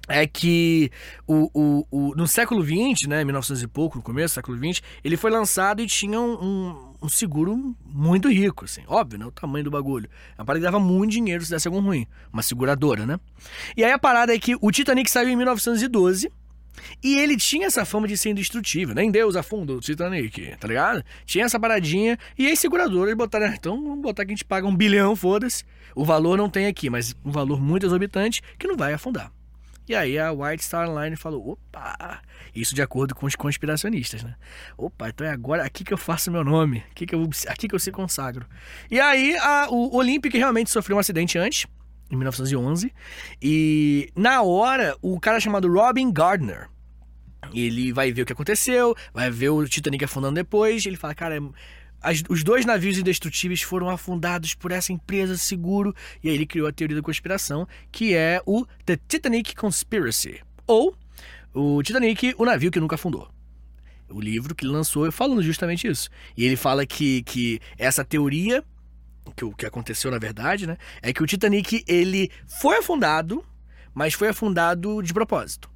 [0.08, 0.90] é que
[1.28, 4.82] o, o, o- no século XX, né, 1900 e pouco, no começo do século XX,
[5.04, 8.82] ele foi lançado e tinha um, um- seguro muito rico, assim.
[8.88, 10.10] Óbvio, né, o tamanho do bagulho.
[10.38, 12.06] A parada dava muito dinheiro se desse algum ruim.
[12.32, 13.20] Uma seguradora, né?
[13.76, 16.32] E aí a parada é que o Titanic saiu em 1912
[17.04, 18.94] e ele tinha essa fama de ser indestrutível.
[18.96, 21.04] Nem Deus afunda o Titanic, tá ligado?
[21.26, 22.18] Tinha essa paradinha.
[22.38, 23.48] E aí, seguradoras botaram.
[23.48, 25.64] "Ah, Então, vamos botar que a gente paga um bilhão, foda-se.
[25.96, 29.32] O valor não tem aqui, mas um valor muito exorbitante que não vai afundar.
[29.88, 32.22] E aí a White Star Line falou: opa!
[32.54, 34.36] Isso de acordo com os conspiracionistas, né?
[34.78, 36.84] Opa, então é agora aqui que eu faço meu nome.
[36.92, 38.46] Aqui que eu, aqui que eu se consagro.
[38.92, 41.66] E aí a- o Olympic realmente sofreu um acidente antes.
[42.10, 42.92] Em 1911.
[43.42, 46.70] E na hora, o cara chamado Robin Gardner,
[47.54, 50.86] ele vai ver o que aconteceu, vai ver o Titanic afundando depois.
[50.86, 51.36] Ele fala, cara,
[52.02, 55.96] as- os dois navios indestrutíveis foram afundados por essa empresa de seguro.
[56.24, 60.42] E aí ele criou a teoria da conspiração, que é o The Titanic Conspiracy.
[60.66, 60.96] Ou
[61.54, 63.30] o Titanic, o navio que nunca afundou.
[64.10, 66.10] O livro que ele lançou falando justamente isso.
[66.36, 68.64] E ele fala que, que essa teoria,
[69.36, 70.78] que o que aconteceu na verdade, né?
[71.02, 72.32] É que o Titanic, ele
[72.62, 73.44] foi afundado,
[73.94, 75.70] mas foi afundado de propósito.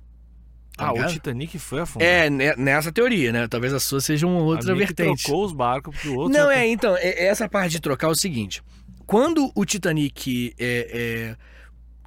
[0.81, 1.11] Tá Ah, o ligado?
[1.13, 2.09] Titanic foi afundado.
[2.11, 3.47] É, ne- nessa teoria, né?
[3.47, 5.23] Talvez a sua seja uma outra A vertente.
[5.23, 6.37] trocou os barcos pro outro.
[6.37, 8.61] Não, já é, então, é- é essa parte de trocar é o seguinte.
[9.05, 11.35] Quando o Titanic, é, é,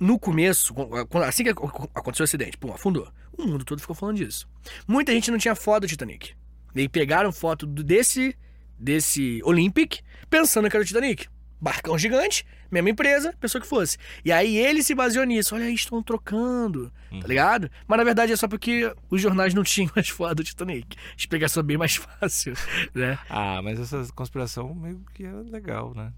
[0.01, 1.61] no começo, quando- assim que ac-
[1.95, 3.07] aconteceu o acidente, pum, afundou.
[3.37, 4.49] O mundo todo ficou falando disso.
[4.89, 6.33] Muita gente não tinha foto do Titanic.
[6.75, 8.37] E pegaram foto desse,
[8.79, 11.27] desse Olympic, pensando que era o Titanic.
[11.61, 13.97] Barcão gigante, mesma empresa, pensou que fosse.
[14.25, 15.55] E aí ele se baseou nisso.
[15.55, 17.21] Olha aí, estão trocando, Uhum.
[17.21, 17.71] tá ligado?
[17.87, 20.97] Mas na verdade é só porque os jornais não tinham as fotos do Titanic.
[21.17, 22.55] Explicação bem mais fácil,
[22.95, 23.19] né?
[23.31, 26.13] Ah, mas essa conspiração meio que é legal, né?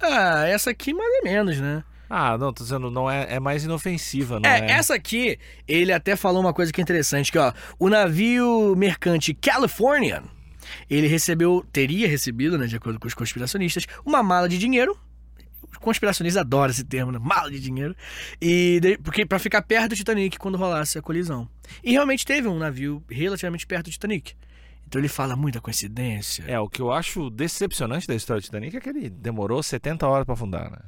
[0.00, 1.84] Ah, essa aqui mais ou menos, né?
[2.10, 4.70] Ah, não, tô dizendo, não é, é mais inofensiva, não É, é?
[4.72, 9.32] essa aqui, ele até falou uma coisa que é interessante, que ó, o navio mercante
[9.32, 10.22] Californian,
[10.90, 14.94] ele recebeu, teria recebido, né, de acordo com os conspiracionistas, uma mala de dinheiro.
[15.72, 17.18] Os conspiracionistas adoram esse termo, né?
[17.20, 17.96] Mala de dinheiro.
[18.40, 21.48] E de- porque para ficar perto do Titanic quando rolasse a colisão.
[21.82, 24.34] E realmente teve um navio relativamente perto do Titanic.
[24.86, 26.44] Então ele fala muita coincidência.
[26.46, 30.06] É, o que eu acho decepcionante da história do Titanic é que ele demorou 70
[30.06, 30.78] horas pra afundar, né?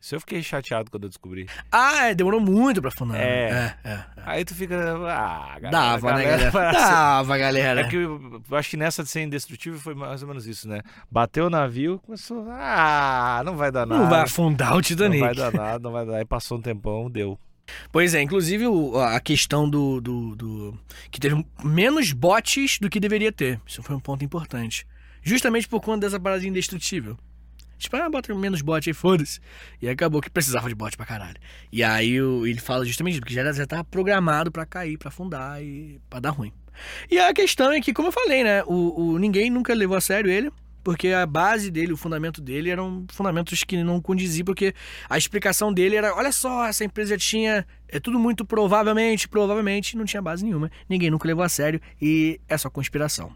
[0.00, 1.46] Isso eu fiquei chateado quando eu descobri.
[1.70, 3.18] Ah, é, demorou muito pra afundar.
[3.18, 3.22] né?
[3.22, 3.50] É.
[3.50, 4.04] é, é, é.
[4.24, 4.74] Aí tu fica.
[5.06, 6.50] Ah, galera, Dava, né, galera?
[6.52, 7.80] parece- Dava, galera.
[7.82, 10.66] É que eu, eu acho que nessa de ser indestrutível foi mais ou menos isso,
[10.68, 10.80] né?
[11.10, 12.46] Bateu o navio, começou.
[12.50, 14.02] Ah, não vai dar nada.
[14.02, 15.20] Não vai afundar o Não Titanic.
[15.20, 16.16] vai dar nada, não vai dar.
[16.16, 17.38] Aí passou um tempão, deu.
[17.92, 18.64] Pois é, inclusive
[19.04, 20.78] a questão do, do, do-
[21.10, 23.60] que teve menos bots do que deveria ter.
[23.66, 24.86] Isso foi um ponto importante.
[25.22, 27.16] Justamente por conta dessa parada indestrutível.
[27.80, 29.40] Tipo, ah, bota menos bot aí, foda-se.
[29.82, 31.36] E acabou que precisava de bot pra caralho.
[31.72, 35.62] E aí ele fala justamente isso, porque já, já tava programado pra cair, pra afundar
[35.62, 36.52] e pra dar ruim.
[37.10, 40.00] E a questão é que, como eu falei, né, o, o- ninguém nunca levou a
[40.00, 40.50] sério ele,
[40.82, 44.74] porque a base dele, o fundamento dele eram fundamentos que não condiziam, porque
[45.10, 50.06] a explicação dele era, olha só, essa empresa tinha, é tudo muito provavelmente, provavelmente, não
[50.06, 50.70] tinha base nenhuma.
[50.88, 53.30] Ninguém nunca levou a sério e é só conspiração.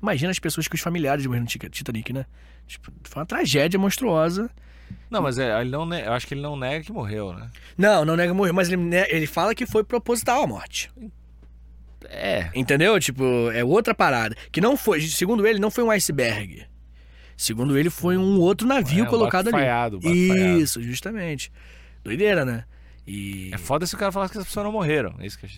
[0.00, 2.26] Imagina as pessoas que os familiares morreram no Titanic, né?
[2.66, 4.50] Tipo, foi uma tragédia monstruosa.
[5.10, 7.50] Não, mas é, ele não, eu acho que ele não nega que morreu, né?
[7.76, 10.90] Não, não nega morrer, mas ele, ele fala que foi proposital a morte.
[12.08, 12.50] É.
[12.54, 12.98] Entendeu?
[13.00, 14.36] Tipo, é outra parada.
[14.52, 16.66] Que não foi, segundo ele, não foi um iceberg.
[17.36, 19.58] Segundo ele, foi um outro navio É, um colocado ali.
[19.58, 20.00] falhado.
[20.02, 21.52] Isso, justamente.
[22.02, 22.64] Doideira, né?
[23.06, 23.50] E.
[23.52, 25.14] É foda se o cara falasse que as pessoas não morreram.
[25.18, 25.50] É isso que eu.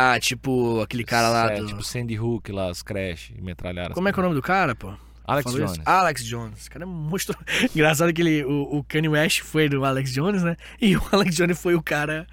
[0.00, 1.66] Ah, tipo, aquele cara lá É, do.
[1.66, 3.94] tipo Sandy Hook lá, os crash metralharam.
[3.94, 4.92] Como é que é o nome do cara, pô?
[5.26, 5.72] Alex Jones.
[5.72, 5.82] isso?
[5.84, 6.66] Alex Jones.
[6.66, 7.36] O cara mostrou.
[7.74, 10.56] Engraçado que ele, o, o Kanye West foi do Alex Jones, né?
[10.80, 12.26] E o Alex Jones foi o cara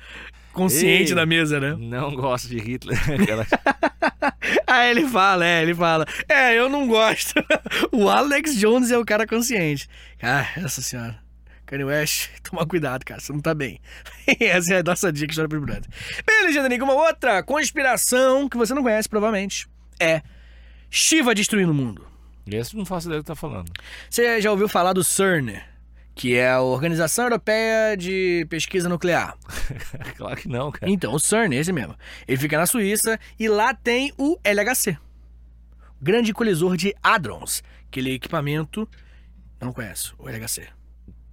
[0.54, 1.16] consciente Ei.
[1.16, 1.76] da mesa, né?
[1.78, 2.98] Não gosto de Hitler.
[3.20, 3.48] Aquela-
[4.68, 7.34] Aí ele fala, é, ele fala, é, eu não gosto.
[7.92, 9.90] o Alex Jones é o cara consciente.
[10.22, 11.18] Ah, essa senhora.
[11.66, 13.80] Kanye West, toma cuidado, cara, você não tá bem.
[14.40, 15.90] essa é a nossa dica história pro brother.
[16.26, 19.68] Bem, Nico, uma outra conspiração que você não conhece, provavelmente,
[20.00, 20.22] é
[20.90, 22.08] Shiva destruindo o mundo.
[22.48, 23.72] Esse não faço ideia do que tá falando.
[24.10, 25.60] Você já ouviu falar do CERN,
[26.14, 29.36] que é a Organização Europeia de Pesquisa Nuclear?
[30.16, 30.90] claro que não, cara.
[30.92, 31.96] Então, o CERN, esse mesmo.
[32.28, 34.98] Ele fica na Suíça e lá tem o LHC.
[36.00, 37.64] Grande Colisor de Hadrons.
[37.88, 38.88] Aquele equipamento...
[39.60, 40.68] Não conheço, o LHC.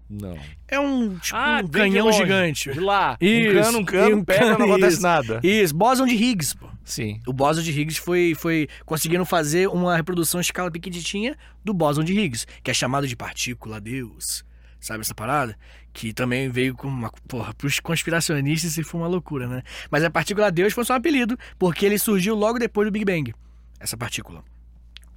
[0.09, 0.39] Não.
[0.69, 2.71] É um, tipo, um vem de canhão longe, gigante.
[2.73, 3.17] De lá.
[3.21, 5.03] Isso, um cano, um cano, um pega, não cano, acontece isso.
[5.03, 5.41] nada.
[5.43, 6.69] Isso, bóson de Higgs, pô.
[6.85, 7.21] Sim.
[7.27, 12.05] O bóson de Higgs foi, foi conseguindo fazer uma reprodução em escala pequenininha do bóson
[12.05, 14.45] de Higgs, que é chamado de partícula Deus.
[14.81, 15.57] Sabe essa parada?
[15.93, 17.11] Que também veio com uma.
[17.29, 19.63] Porra, pros conspiracionistas isso foi uma loucura, né?
[19.91, 23.05] Mas a partícula Deus foi só um apelido, porque ele surgiu logo depois do Big
[23.05, 23.33] Bang.
[23.79, 24.43] Essa partícula.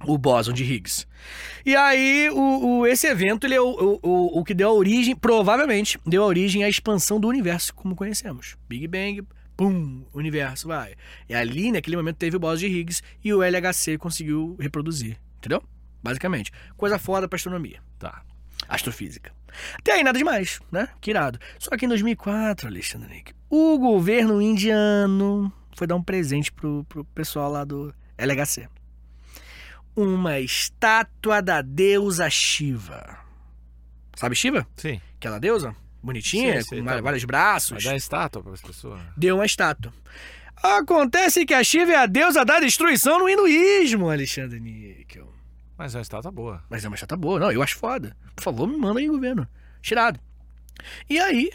[0.04, 1.06] O bóson de Higgs.
[1.64, 5.16] E aí, o, o- esse evento, ele é o, o, o, que deu a origem,
[5.16, 8.56] provavelmente, deu a origem à expansão do universo, como conhecemos.
[8.68, 9.22] Big Bang,
[9.56, 10.94] pum, universo, vai.
[11.28, 15.16] E ali, naquele momento, teve o bóson de Higgs e o LHC conseguiu reproduzir.
[15.38, 15.62] Entendeu?
[16.02, 16.52] Basicamente.
[16.76, 18.22] Coisa foda pra astronomia Tá.
[18.68, 19.32] astrofísica.
[19.78, 20.88] Até aí nada demais, né?
[21.00, 21.38] Que irado.
[21.58, 27.04] Só que em 2004, Alexandre Nick, o governo indiano foi dar um presente pro, pro
[27.06, 28.68] pessoal lá do LHC.
[29.96, 33.18] Uma estátua da deusa Shiva.
[34.14, 34.66] Sabe Shiva?
[34.76, 35.00] Sim.
[35.16, 35.74] Aquela deusa?
[36.02, 37.02] Bonitinha, Sim, sim, com tá va- bom.
[37.04, 37.82] vários braços.
[37.82, 39.00] Vai dar estátua para as pessoas.
[39.16, 39.92] Deu uma estátua.
[40.62, 45.32] Acontece que a Shiva é a deusa da destruição no hinduísmo, Alexandre Níquel.
[45.76, 46.62] Mas é uma estátua boa.
[46.70, 47.38] Mas é uma chata boa.
[47.40, 48.16] Não, eu acho foda.
[48.34, 49.46] Por favor, me manda aí, governo.
[49.82, 50.18] Tirado.
[51.10, 51.50] E aí,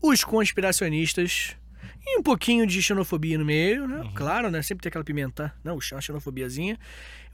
[0.00, 1.56] os conspiracionistas.
[2.06, 4.10] E um pouquinho de xenofobia no meio, né?
[4.14, 4.62] Claro, né?
[4.62, 5.54] Sempre tem aquela pimenta.
[5.62, 6.78] Não, uma xenofobiazinha.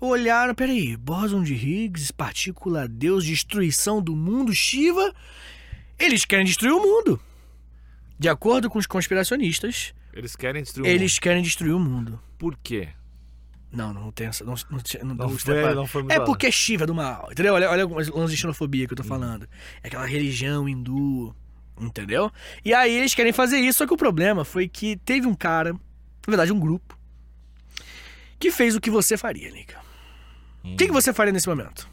[0.00, 5.14] Olharam, peraí, bóson de Higgs, partícula Deus, destruição do mundo, Shiva.
[5.98, 7.20] Eles querem destruir o mundo.
[8.18, 12.12] De acordo com os conspiracionistas, Eles querem destruir o eles querem destruir o mundo.
[12.12, 12.20] mundo.
[12.38, 12.88] Por quê?
[13.70, 14.44] Não, não tem essa.
[14.44, 17.54] Não, não, não, Não não- foi, não foi é porque é Shiva do mal, entendeu?
[17.54, 19.46] Olha, olha alguns lances de xenofobia que eu tô falando.
[19.82, 21.34] É aquela religião hindu,
[21.80, 22.30] entendeu?
[22.64, 25.72] E aí eles querem fazer isso, só que o problema foi que teve um cara,
[25.72, 25.78] na
[26.26, 26.98] verdade um grupo,
[28.38, 29.78] que fez o que você faria, Nica.
[30.64, 31.88] O que, que você faria nesse momento?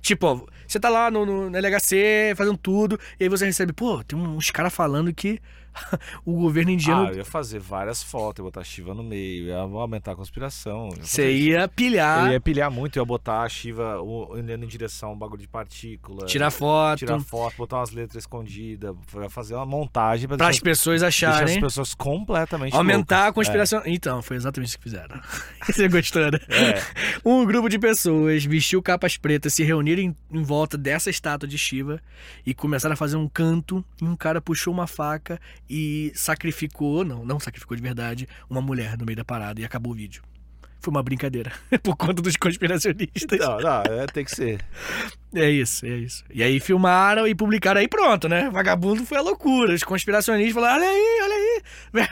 [0.00, 3.72] Tipo, ó, você tá lá no, no, no LHC fazendo tudo, e aí você recebe,
[3.72, 5.40] pô, tem uns caras falando que
[6.26, 7.06] o governo indiano.
[7.06, 10.16] Ah, eu ia fazer várias fotos, ia botar a Shiva no meio, ia aumentar a
[10.16, 10.88] conspiração.
[11.00, 15.10] Você ia pilhar, Eu ia pilhar muito, eu ia botar a Shiva olhando em direção
[15.10, 16.26] a um bagulho de partícula.
[16.26, 20.58] tirar foto, Tirar foto, botar umas letras escondidas, ia fazer uma montagem pra para as
[20.58, 21.60] pessoas deixar as acharem.
[21.60, 23.34] pessoas completamente Aumentar a loucas.
[23.36, 23.82] conspiração.
[23.86, 25.20] Então, foi exatamente isso que fizeram.
[25.70, 26.38] Você gostou, né?
[26.48, 26.82] É.
[27.24, 31.58] Um grupo de pessoas vestiu capas pretas, se reuniram em, em volta dessa estátua de
[31.58, 32.00] Shiva
[32.44, 33.84] e começaram a fazer um canto.
[34.00, 38.96] E um cara puxou uma faca e sacrificou, não, não sacrificou de verdade, uma mulher
[38.96, 40.22] no meio da parada e acabou o vídeo.
[40.80, 43.38] Foi uma brincadeira, por conta dos conspiracionistas.
[43.38, 44.60] Não, não, é, tem que ser.
[45.34, 46.24] É isso, é isso.
[46.32, 48.48] E aí filmaram e publicaram aí pronto, né?
[48.50, 49.74] Vagabundo foi a loucura.
[49.74, 51.62] Os conspiracionistas falaram: olha aí, olha aí.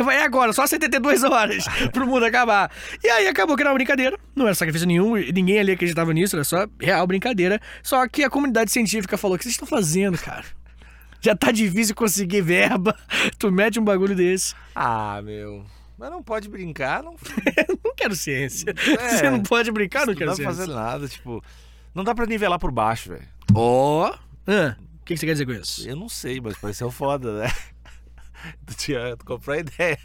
[0.04, 2.70] Vai- agora, só 72 horas pro mundo acabar.
[3.02, 4.16] E aí acabou que era uma brincadeira.
[4.36, 7.58] Não era sacrifício nenhum, ninguém ali acreditava nisso, era só real brincadeira.
[7.82, 10.44] Só que a comunidade científica falou: o que vocês estão fazendo, cara?
[11.20, 12.94] Já tá difícil conseguir verba.
[13.38, 14.54] Tu mete um bagulho desse.
[14.74, 15.64] Ah, meu.
[15.98, 17.16] Mas não pode brincar, não,
[17.84, 18.72] Não quero ciência.
[19.00, 19.08] É.
[19.16, 20.66] Você não pode brincar, não não quero dá pra ciência.
[20.66, 21.42] fazer nada, tipo.
[21.94, 23.26] Não dá pra nivelar por baixo, velho.
[23.54, 24.14] Ó.
[24.46, 25.88] Ah, O que que você quer dizer com isso?
[25.88, 27.52] Eu não sei, mas pareceu foda, né?
[28.66, 29.98] Tu, tinha, tu comprou a ideia.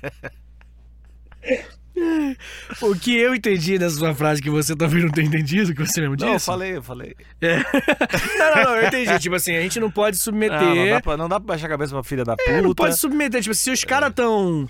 [2.82, 6.02] O que eu entendi nessa sua frase que você talvez não tenha entendido, que você
[6.02, 6.26] mesmo disse.
[6.26, 7.16] Não, eu falei, eu falei.
[7.40, 7.58] É.
[8.40, 9.20] Não, não, não, eu entendi.
[9.20, 10.60] Tipo assim, a gente não pode submeter.
[10.60, 12.50] Não, não, dá pra, não dá pra baixar a cabeça pra filha da puta.
[12.50, 13.42] É, não pode submeter.
[13.42, 14.68] Tipo, se os caras tão.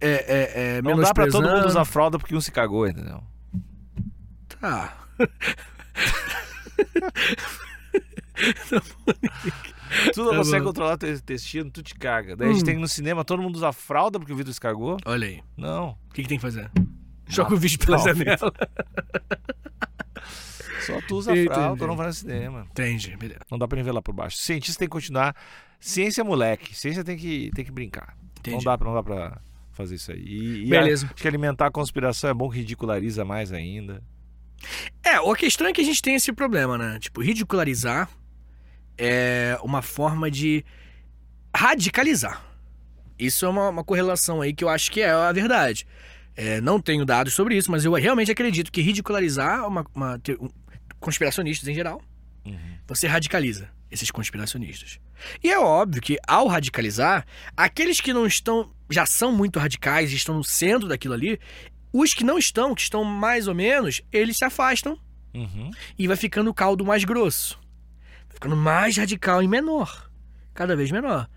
[0.00, 3.22] É, é, é, Não dá pra todo mundo usar fralda porque um se cagou, entendeu?
[4.60, 4.96] Tá.
[10.14, 10.66] Tu não Tá consegue bom.
[10.68, 12.36] controlar teu intestino, tu te caga.
[12.36, 12.64] Daí a gente Hum.
[12.64, 14.96] tem que ir no cinema, todo mundo usa fralda porque o Vitor se cagou?
[15.04, 15.42] Olha aí.
[15.56, 15.90] Não.
[16.08, 16.70] O que, que tem que fazer?
[17.28, 18.38] Joga o vídeo pela não, janela.
[20.86, 21.46] Só tu usa Entendi.
[21.48, 22.66] fralda, não vai no cinema.
[22.70, 23.40] Entendi, beleza.
[23.50, 24.38] Não dá pra nivelar por baixo.
[24.38, 25.36] Cientista tem que continuar.
[25.78, 26.74] Ciência é moleque.
[26.74, 28.16] Ciência tem que, tem que brincar.
[28.16, 28.64] Não Entendi.
[28.64, 29.38] dá, pra- não dá pra
[29.80, 30.22] fazer isso aí.
[30.24, 31.06] E, e Beleza.
[31.06, 34.02] a- acho que alimentar a conspiração é bom que ridiculariza mais ainda.
[35.04, 36.98] É, a questão é que a gente tem esse problema, né?
[36.98, 38.08] Tipo, ridicularizar
[38.98, 40.64] é uma forma de
[41.54, 42.44] radicalizar.
[43.18, 45.86] Isso é uma, uma correlação aí que eu acho que é a verdade.
[46.36, 50.36] É, não tenho dados sobre isso, mas eu realmente acredito que ridicularizar uma, uma te-
[50.40, 50.48] um-
[50.98, 52.00] conspiracionistas em geral,
[52.46, 52.56] Uhum.
[52.86, 54.98] você radicaliza esses conspiracionistas.
[55.42, 60.16] E é óbvio que ao radicalizar, aqueles que não estão, já são muito radicais e
[60.16, 61.38] estão no centro daquilo ali,
[61.92, 64.98] os que não estão, que estão mais ou menos, eles se afastam
[65.32, 65.70] Uhum.
[65.98, 67.58] e vai ficando o caldo mais grosso.
[68.26, 70.10] Vai ficando mais radical e menor.
[70.54, 71.28] Cada vez menor.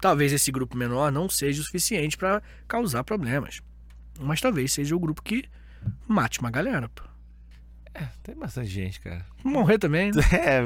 [0.00, 3.60] Talvez esse grupo menor não seja o suficiente para causar problemas.
[4.20, 5.44] Mas talvez seja o grupo que
[6.06, 6.88] mate uma galera.
[6.88, 7.02] Pô.
[8.22, 9.24] Tem bastante gente, cara.
[9.44, 10.10] Morrer também.
[10.12, 10.22] né?
[10.32, 10.60] É,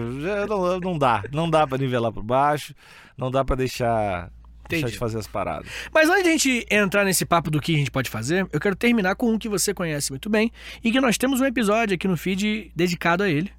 [0.46, 1.24] não, não dá.
[1.32, 2.74] Não dá pra nivelar por baixo.
[3.16, 4.30] Não dá deixar, deixar
[4.66, 4.92] Entendi.
[4.92, 5.68] de fazer as paradas.
[5.92, 8.60] Mas antes de a gente entrar nesse papo do que a gente pode fazer, eu
[8.60, 10.50] quero terminar com um que você conhece muito bem
[10.82, 13.50] e que nós temos um episódio aqui no feed dedicado a ele.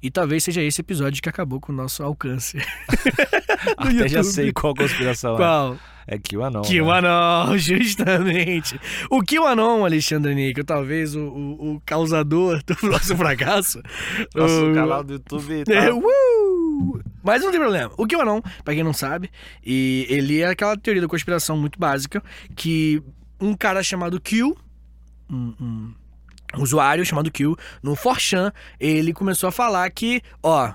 [0.00, 2.56] E talvez seja esse episódio que acabou com o nosso alcance.
[3.76, 5.74] Até já sei qual conspiração Qual?
[5.74, 5.98] é.
[6.10, 6.62] É QAnon.
[6.62, 6.68] né?
[6.68, 8.80] QAnon, justamente.
[9.10, 13.82] O QAnon, Alexandre Níquel, talvez o, o, o causador do nosso fracasso.
[14.34, 15.74] Nosso O- canal do YouTube tá...
[15.74, 16.00] É, uh!
[17.22, 17.92] Mas não tem problema.
[17.96, 19.30] O QAnon, pra quem não sabe,
[19.64, 22.22] e ele é aquela teoria da conspiração muito básica
[22.56, 23.02] que
[23.40, 24.54] um cara chamado Q,
[25.30, 25.94] um, um
[26.56, 30.72] usuário chamado Q, no 4chan, ele começou a falar que, ó,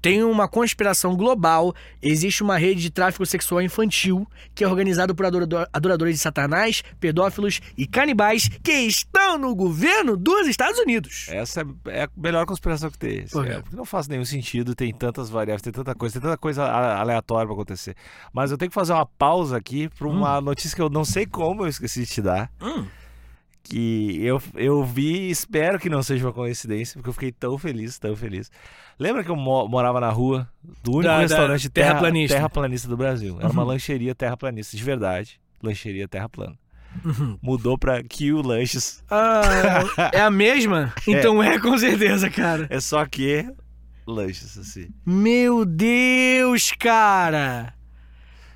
[0.00, 5.26] tem uma conspiração global, existe uma rede de tráfico sexual infantil que é organizada por
[5.26, 11.26] adorador- adoradores de satanás, pedófilos e canibais que estão no governo dos Estados Unidos.
[11.28, 13.26] Essa é é a melhor conspiração que tem.
[13.26, 13.46] Por?
[13.46, 16.64] É, porque não faz nenhum sentido, tem tantas variáveis, tem tanta coisa, tem tanta coisa
[16.64, 17.94] aleatória pra acontecer.
[18.32, 21.26] Mas eu tenho que fazer uma pausa aqui pra uma notícia que eu não sei
[21.26, 22.50] como eu esqueci de te dar.
[22.60, 22.86] Hum.
[23.62, 27.58] Que eu, eu vi e espero que não seja uma coincidência, porque eu fiquei tão
[27.58, 28.50] feliz, tão feliz.
[28.98, 30.48] Lembra que eu mo- morava na rua
[30.82, 32.34] do único Da- da restaurante terra- terraplanista.
[32.36, 33.36] terraplanista do Brasil?
[33.38, 33.68] Era uma Uhum.
[33.68, 35.38] lancheria terraplanista, de verdade.
[35.62, 36.56] Lancheria terra plana.
[37.04, 37.38] Uhum.
[37.42, 39.04] Mudou pra Q Lanches.
[39.10, 39.42] Ah,
[40.12, 40.94] é a mesma?
[41.06, 41.58] Então é.
[41.60, 42.66] com certeza, cara.
[42.70, 43.44] É só que
[44.06, 44.88] lanches, assim.
[45.04, 47.74] Meu Deus, cara.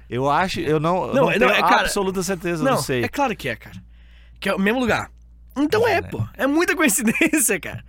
[0.08, 3.04] Eu acho, eu não, Não, não, não, tenho é, cara- absoluta certeza, Não, não sei.
[3.04, 3.76] é claro que é, cara.
[4.42, 5.09] Que é o mesmo lugar.
[5.57, 6.09] Então É, é, né?
[6.11, 6.22] pô.
[6.37, 7.85] É muita coincidência, cara.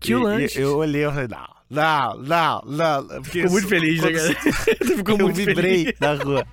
[0.00, 0.60] Que E- o lanche.
[0.60, 3.06] Eu olhei e falei, não, não, não, não.
[3.22, 4.34] Porque Ficou muito feliz, né, cara?
[4.84, 6.00] Tu ficou eu muito vibrei feliz.
[6.00, 6.46] na rua.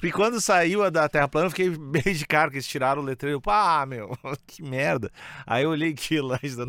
[0.00, 3.02] E quando saiu a da Terra plana, eu fiquei meio de cara, que eles tiraram
[3.02, 3.40] o letreiro.
[3.40, 5.10] Pá, meu, que merda.
[5.44, 6.66] Aí eu olhei que lanche, não.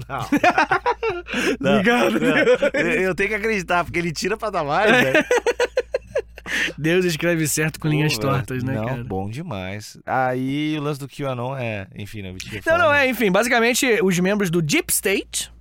[1.60, 2.20] não, Obrigado.
[2.20, 2.38] não.
[2.82, 5.14] Eu, eu tenho que acreditar, porque ele tira pra dar mais, né?
[6.78, 9.04] Deus escreve certo com linhas tortas, né, não, cara?
[9.04, 9.98] bom demais.
[10.06, 12.34] Aí o lance do QAnon é, enfim, né?
[12.66, 15.52] Não, não, é, enfim, basicamente, os membros do Deep State.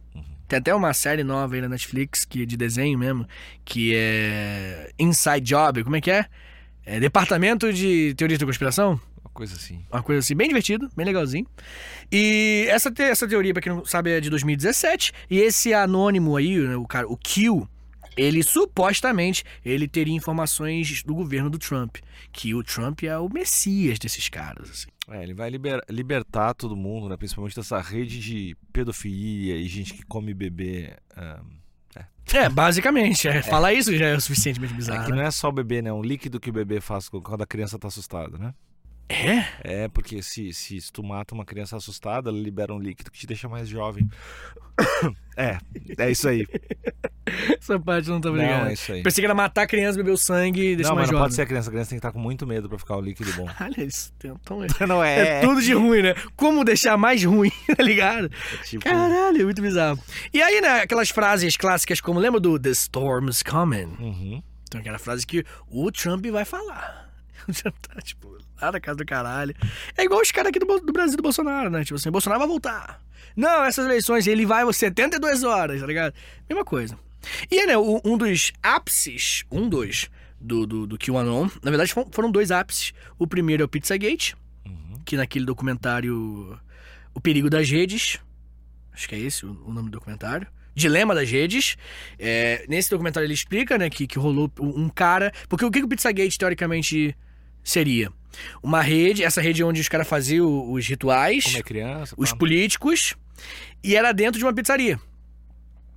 [0.49, 3.27] Tem até uma série nova aí na Netflix, que é de desenho mesmo,
[3.65, 6.27] que é Inside Job, como é que é?
[6.85, 9.01] É Departamento de Teoria da Conspiração?
[9.21, 9.85] Uma coisa assim.
[9.93, 11.47] Uma coisa assim, bem divertido, bem legalzinho.
[12.13, 15.13] E essa, te- essa teoria, pra quem não sabe, é de 2017.
[15.29, 17.67] E esse anônimo aí, né, o cara, o Q,
[18.17, 21.97] ele supostamente ele teria informações do governo do Trump.
[22.33, 24.89] Que o Trump é o messias desses caras, assim.
[25.09, 27.17] É, ele vai liber- libertar todo mundo, né?
[27.17, 30.97] Principalmente dessa rede de pedofilia e gente que come bebê.
[31.17, 31.41] ah,
[32.35, 33.29] É, basicamente.
[33.29, 35.05] É, Falar isso já é o suficientemente é bizarro.
[35.05, 35.17] que né?
[35.19, 35.91] não é só o bebê, né?
[35.91, 38.53] É um líquido que o bebê faz quando a criança tá assustada, né?
[39.09, 39.45] É?
[39.63, 43.19] É, porque se, se, se tu mata uma criança assustada, ela libera um líquido que
[43.19, 44.09] te deixa mais jovem.
[45.37, 45.59] é,
[45.97, 46.47] é isso aí.
[47.59, 48.63] Essa parte não tava ligado.
[48.63, 49.03] Não, é isso aí.
[49.03, 51.19] Pensei que era matar a criança, beber o sangue e deixar Não, mais mas não
[51.19, 51.25] jovem.
[51.25, 51.71] pode ser a criança.
[51.71, 53.49] A criança tem que estar com muito medo pra ficar o líquido bom.
[53.61, 54.67] Olha isso, então é...
[54.87, 56.15] Não É é, tudo de ruim, né?
[56.35, 58.31] Como deixar mais ruim, tá ligado?
[58.65, 59.99] tipo, Caralho, é muito bizarro.
[60.33, 63.97] E aí, né, aquelas frases clássicas como, lembra do The Storm's Coming?
[64.01, 64.43] uhum.
[64.69, 67.06] Então, aquela frase que o Trump vai falar.
[67.49, 69.55] O Trump tá, tipo, lá na casa do caralho.
[69.97, 71.85] É igual os caras aqui do, do Brasil do Bolsonaro, né?
[71.85, 73.03] Tipo assim, Bolsonaro vai voltar.
[73.37, 76.15] Não, essas eleições ele vai 72 horas, tá ligado?
[76.49, 76.99] Mesma coisa.
[77.51, 80.09] E aí, né, um dos ápices, um dos,
[80.41, 82.93] do, do, do QAnon, na verdade fo- foram dois ápices.
[83.19, 85.01] O primeiro é o Pizzagate, Uhum.
[85.05, 86.59] que naquele documentário
[87.15, 88.19] O Perigo das Redes,
[88.93, 90.47] acho que é esse o, o nome do documentário.
[90.75, 91.77] Dilema das Redes.
[92.19, 95.33] É, nesse documentário ele explica, né, que, que rolou um um cara.
[95.49, 97.17] Porque o que, que o Pizzagate teoricamente
[97.67, 98.11] seria?
[98.63, 102.15] Uma rede, essa rede onde os caras faziam os rituais, é criança.
[102.17, 102.37] os pá.
[102.37, 103.15] políticos,
[103.83, 105.01] e era dentro de uma pizzaria.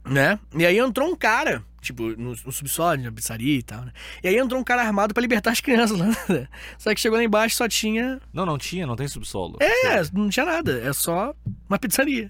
[0.06, 0.40] Né?
[0.56, 3.92] E aí entrou um cara, tipo, no, no subsolo de uma pizzaria e tal, né?
[4.24, 6.08] E aí entrou um cara armado pra libertar as crianças lá.
[6.30, 6.48] né?
[6.78, 9.58] Só que chegou lá embaixo só tinha Não, não tinha, não tem subsolo.
[9.62, 10.80] é, não tinha nada.
[10.82, 11.36] É só
[11.68, 12.30] uma pizzaria.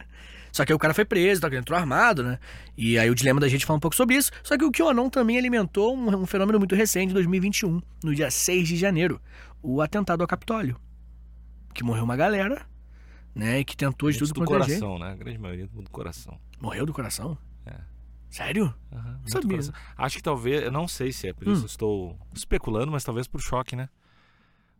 [0.51, 2.39] Só que aí o cara foi preso, tá, ele entrou armado, né?
[2.77, 4.31] E aí o dilema da gente fala um pouco sobre isso.
[4.43, 8.29] Só que o QAnon também alimentou um, um fenômeno muito recente, em 2021, no dia
[8.31, 9.21] 6 de janeiro.
[9.61, 10.79] O atentado ao Capitólio.
[11.73, 12.65] Que morreu uma galera,
[13.35, 13.59] né?
[13.59, 15.11] E que tentou de tudo do é coração, né?
[15.11, 16.39] A grande maioria do coração.
[16.59, 17.37] Morreu do coração?
[17.65, 17.75] É.
[18.29, 18.73] Sério?
[18.91, 19.49] Muito Sabia.
[19.49, 19.73] coração.
[19.97, 21.65] Acho que talvez, eu não sei se é por isso, Hum.
[21.65, 23.89] estou especulando, mas talvez por choque, né?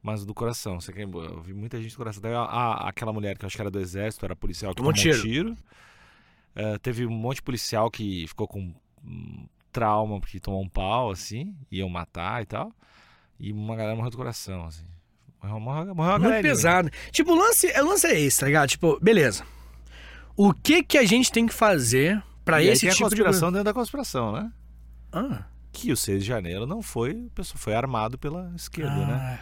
[0.02, 0.80] Mas do coração.
[0.80, 2.22] Você quer, eu vi muita gente do coração.
[2.22, 4.78] Daí, a- a- aquela mulher que eu acho que era do exército, era policial, que
[4.78, 5.58] Tomou um um tiro.
[6.56, 8.74] É, teve um monte de policial que ficou com
[9.04, 12.72] hum, trauma porque tomou um pau, assim, iam matar e tal.
[13.40, 14.84] E uma galera morreu do coração, assim.
[15.42, 16.90] Morreu, morreu, morreu uma Muito pesado.
[17.12, 18.70] Tipo, o lance, o lance é esse, tá ligado?
[18.70, 19.46] Tipo, beleza.
[20.36, 23.52] O que que a gente tem que fazer pra aí esse tem a tipo conspiração
[23.52, 24.44] dentro da conspiração, né?
[24.44, 24.54] de...
[25.12, 29.40] Ah, Que o 6 de janeiro não foi, o pessoal foi armado pela esquerda, né?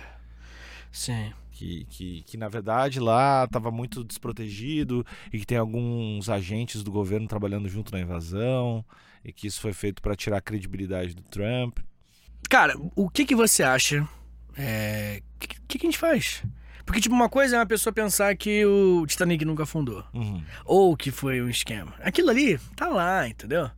[0.92, 1.32] Sim.
[1.52, 6.92] Que, que, que na verdade lá estava muito desprotegido e que tem alguns agentes do
[6.92, 8.86] governo trabalhando junto na invasão
[9.26, 11.80] e que isso foi feito para tirar a credibilidade do Trump.
[12.50, 14.08] Cara, o que que você acha?
[14.56, 15.22] É...
[15.36, 16.44] O que, que que a gente faz?
[16.88, 20.06] Porque, tipo, uma coisa é uma pessoa pensar que o Titanic nunca afundou.
[20.14, 20.42] Uhum.
[20.64, 21.94] Ou que foi um esquema.
[22.00, 23.70] Aquilo ali tá lá, entendeu?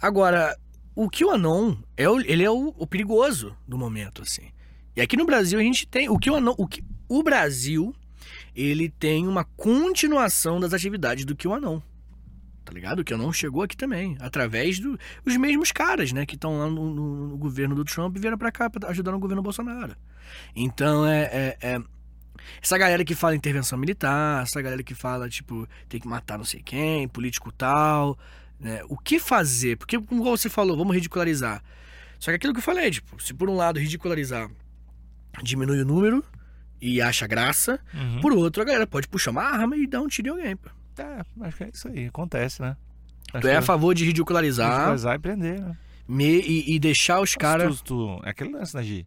[0.00, 0.56] Agora,
[0.94, 4.48] o QAnon, é o, ele é o, o perigoso do momento, assim.
[4.96, 6.08] E aqui no Brasil a gente tem.
[6.08, 6.54] O QAnon.
[6.56, 7.94] O, que- o Brasil,
[8.54, 11.80] ele tem uma continuação das atividades do QAnon.
[12.64, 13.00] Tá ligado?
[13.00, 14.16] O QAnon chegou aqui também.
[14.18, 16.24] Através dos os mesmos caras, né?
[16.26, 19.12] Que estão lá no, no- no governo do Trump e vieram pra cá pra ajudar
[19.12, 19.94] no governo Bolsonaro.
[20.54, 21.80] Então é- é- é
[22.62, 26.44] essa galera que fala intervenção militar, essa galera que fala, tipo, tem que matar não
[26.44, 28.18] sei quem, político tal,
[28.58, 28.80] né?
[28.88, 29.76] O que fazer?
[29.76, 31.62] Porque, como você falou, vamos ridicularizar.
[32.18, 34.50] Só que aquilo que eu falei, tipo, se por um lado ridicularizar
[35.42, 36.24] diminui o número
[36.80, 38.20] e acha graça, Uhum.
[38.20, 40.68] por outro a galera pode puxar uma arma e dar um tiro em alguém, pô.
[40.98, 42.76] É, acho que é isso aí, acontece, né?
[43.32, 45.76] Acho Tu é a favor de ridicularizar ridicularizar e prender, né?
[46.08, 47.82] me- e, e deixar os caras...
[48.24, 49.06] É aquele lance, né, de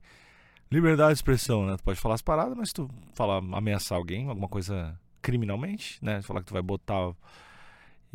[0.71, 1.77] liberdade de expressão, né?
[1.77, 6.21] Tu pode falar as paradas, mas tu falar, ameaçar alguém, alguma coisa criminalmente, né?
[6.21, 7.11] Falar que tu vai botar...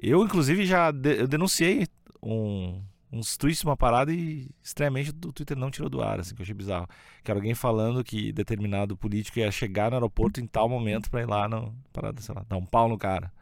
[0.01, 1.87] Eu, inclusive, já de- eu denunciei
[2.23, 2.81] um,
[3.15, 6.45] uns tweets uma parada e estranhamente o Twitter não tirou do ar, assim, que eu
[6.45, 6.89] achei bizarro.
[7.23, 11.23] Que era alguém falando que determinado político ia chegar no aeroporto em tal momento pra
[11.23, 13.33] ir lá no parada, sei lá, dar um pau no cara.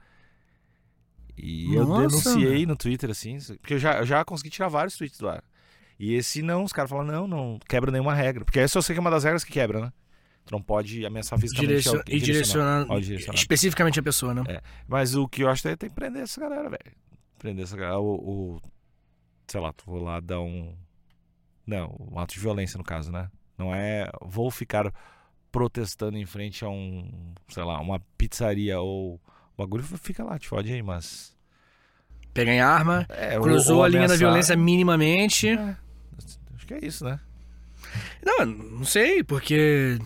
[1.37, 4.97] E eu Nossa, denunciei no Twitter, assim, porque eu já, eu já consegui tirar vários
[4.97, 5.43] tweets do ar.
[5.99, 8.45] E esse não, os caras falam, não, não quebra nenhuma regra.
[8.45, 9.93] Porque essa eu sei que é uma das regras que quebra, né?
[10.45, 11.97] Tu não pode ameaçar fisicamente Direcion...
[11.99, 12.16] alguém.
[12.16, 13.39] E direcionar direcionar.
[13.39, 14.43] especificamente a pessoa, né?
[14.89, 16.97] Mas o que eu acho é tem que prender essa galera, velho.
[17.39, 18.01] Prender essa galera.
[18.01, 18.14] O,
[18.57, 18.61] o-
[19.53, 20.74] Sei lá, tu vou lá dar um.
[21.66, 23.30] Não, um ato de violência no caso, né?
[23.59, 24.11] Não é.
[24.22, 24.90] Vou ficar
[25.53, 27.34] protestando em frente a um.
[27.50, 29.16] Sei lá, uma pizzaria ou.
[29.55, 31.36] O bagulho fica lá, te fode aí, mas.
[32.32, 35.48] Pegar em arma, É, ou- cruzou ou a linha da violência minimamente.
[35.50, 35.76] É,
[36.55, 37.20] acho que é isso, né?
[38.24, 39.98] Não, não sei, porque.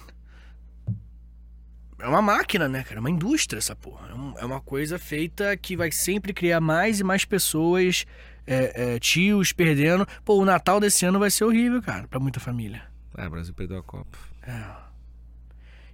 [2.00, 2.96] É uma máquina, né, cara?
[2.96, 4.08] É uma indústria essa porra.
[4.08, 8.04] É, é uma coisa feita que vai sempre criar mais e mais pessoas,
[8.46, 10.06] é, é, tios perdendo.
[10.24, 12.82] Pô, o Natal desse ano vai ser horrível, cara, pra muita família.
[13.16, 14.18] É, o Brasil perdeu a Copa.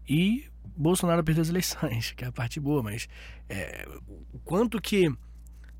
[0.08, 0.44] E
[0.76, 3.08] Bolsonaro perdeu as eleições, que é a parte boa, mas
[3.48, 3.86] é,
[4.32, 5.12] o quanto que,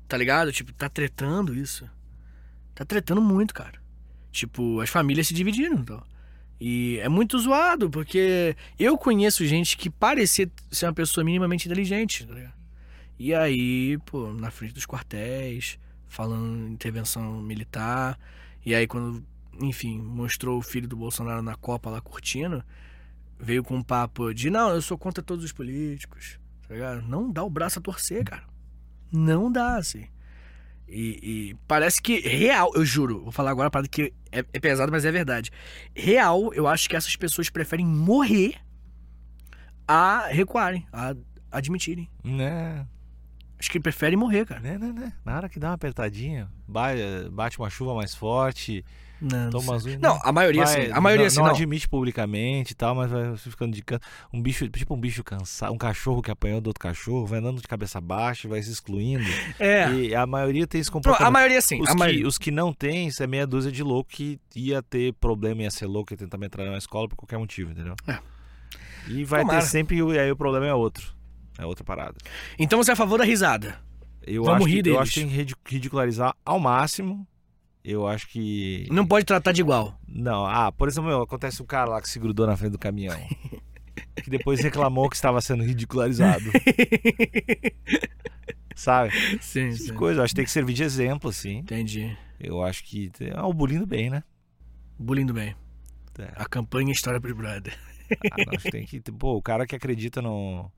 [0.07, 0.51] tá ligado?
[0.51, 1.89] Tipo, tá tretando isso.
[2.73, 3.81] Tá tretando muito, cara.
[4.31, 6.03] Tipo, as famílias se dividiram, então.
[6.59, 12.25] E é muito zoado, porque eu conheço gente que parecia ser uma pessoa minimamente inteligente,
[12.25, 12.53] tá ligado?
[13.19, 15.77] E aí, pô, na frente dos quartéis,
[16.13, 18.19] falando intervenção militar.
[18.63, 19.25] E aí, quando,
[19.59, 22.63] enfim, mostrou o filho do Bolsonaro na Copa lá curtindo,
[23.39, 27.01] veio com um papo de não, eu sou contra todos os políticos, tá ligado?
[27.01, 28.43] Não dá o braço a torcer, cara.
[29.11, 30.05] Não dá, assim.
[30.87, 31.19] E,
[31.51, 35.05] e parece que real, eu juro, vou falar agora parada que é, é pesado, mas
[35.05, 35.49] é verdade.
[35.95, 38.55] Real, eu acho que essas pessoas preferem morrer
[39.87, 41.15] a recuarem, a
[41.51, 42.09] admitirem.
[42.23, 42.85] Né?
[43.63, 44.59] Acho que preferem morrer, cara.
[44.59, 45.13] Né, né, né?
[45.23, 46.89] Na hora que dá uma apertadinha, ba-
[47.31, 48.83] bate uma chuva mais forte,
[49.21, 49.97] Não, toma unhas.
[50.01, 50.91] não a maioria vai- sim.
[50.91, 51.53] A maioria não, sim, não não.
[51.53, 54.05] admite publicamente e tal, mas vai ficando de canto.
[54.33, 57.61] Um bicho, tipo um bicho cansado, um cachorro que apanhou do outro cachorro, vai andando
[57.61, 59.23] de cabeça baixa, vai se excluindo.
[59.57, 59.89] É.
[59.93, 61.25] E a maioria tem esse comportamento.
[61.25, 61.79] a maioria sim.
[61.81, 62.27] Os a que, maioria.
[62.27, 65.71] os que não tem, isso é meia dúzia de louco que ia ter problema, ia
[65.71, 67.95] ser louco, ia tentar me entrar na escola por qualquer motivo, entendeu?
[68.05, 68.19] É.
[69.07, 69.61] E vai Tomara.
[69.61, 71.13] ter sempre, e aí o problema é outro.
[71.57, 72.15] É outra parada.
[72.57, 73.79] Então você é a favor da risada.
[74.25, 74.99] Eu Vamos acho rir que, Eu deles.
[75.01, 77.27] acho que tem que ridi- ridicularizar ao máximo.
[77.83, 78.87] Eu acho que.
[78.89, 79.99] Não pode tratar de igual.
[80.07, 82.79] Não, ah, por exemplo, meu, acontece um cara lá que se grudou na frente do
[82.79, 83.17] caminhão.
[84.23, 86.45] que depois reclamou que estava sendo ridicularizado.
[88.75, 89.11] Sabe?
[89.41, 89.93] Sim, Essas sim.
[89.93, 90.17] coisas.
[90.17, 91.57] Eu acho que tem que servir de exemplo, assim.
[91.57, 92.15] Entendi.
[92.39, 93.11] Eu acho que.
[93.35, 94.23] Ah, o bullying do bem, né?
[94.97, 95.55] Bullying do bem.
[96.17, 96.31] É.
[96.35, 97.77] A campanha História pro Brother.
[98.31, 98.99] Ah, não, acho que tem que.
[99.11, 100.71] Pô, o cara que acredita no.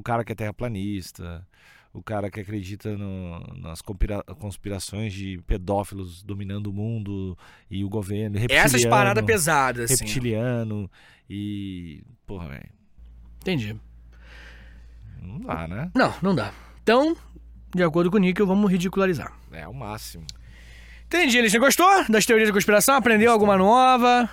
[0.00, 1.46] O cara que é terraplanista.
[1.92, 7.36] O cara que acredita no- nas conspira- conspirações de pedófilos dominando o mundo
[7.70, 8.38] e o governo.
[8.48, 10.04] Essas paradas pesadas, assim.
[10.04, 10.90] Reptiliano.
[11.28, 12.02] E.
[12.26, 12.70] Porra, velho.
[13.42, 13.76] Entendi.
[15.20, 15.90] Não dá, né?
[15.94, 16.50] Não, não dá.
[16.82, 17.14] Então,
[17.74, 19.32] de acordo com o Níquel, vamos ridicularizar.
[19.52, 20.24] É o máximo.
[21.04, 21.54] Entendi, Elis.
[21.56, 22.94] Gostou das teorias da conspiração?
[22.94, 24.30] Aprendeu alguma nova?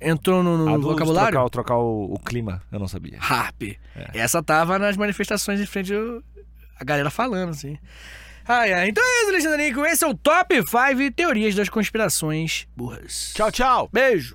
[0.00, 1.32] Entrou no, no A do vocabulário?
[1.32, 3.18] trocar, trocar o, o clima, eu não sabia.
[3.20, 3.62] Harp.
[4.14, 5.92] Essa tava nas manifestações em frente
[6.78, 7.76] a galera falando, assim.
[8.46, 8.88] Ai, ai.
[8.88, 9.84] Então é isso, Alexandre Níquel.
[9.86, 13.32] Esse é o Top 5 Teorias das Conspirações Burras.
[13.34, 13.90] Tchau, tchau!
[13.92, 14.34] Beijo.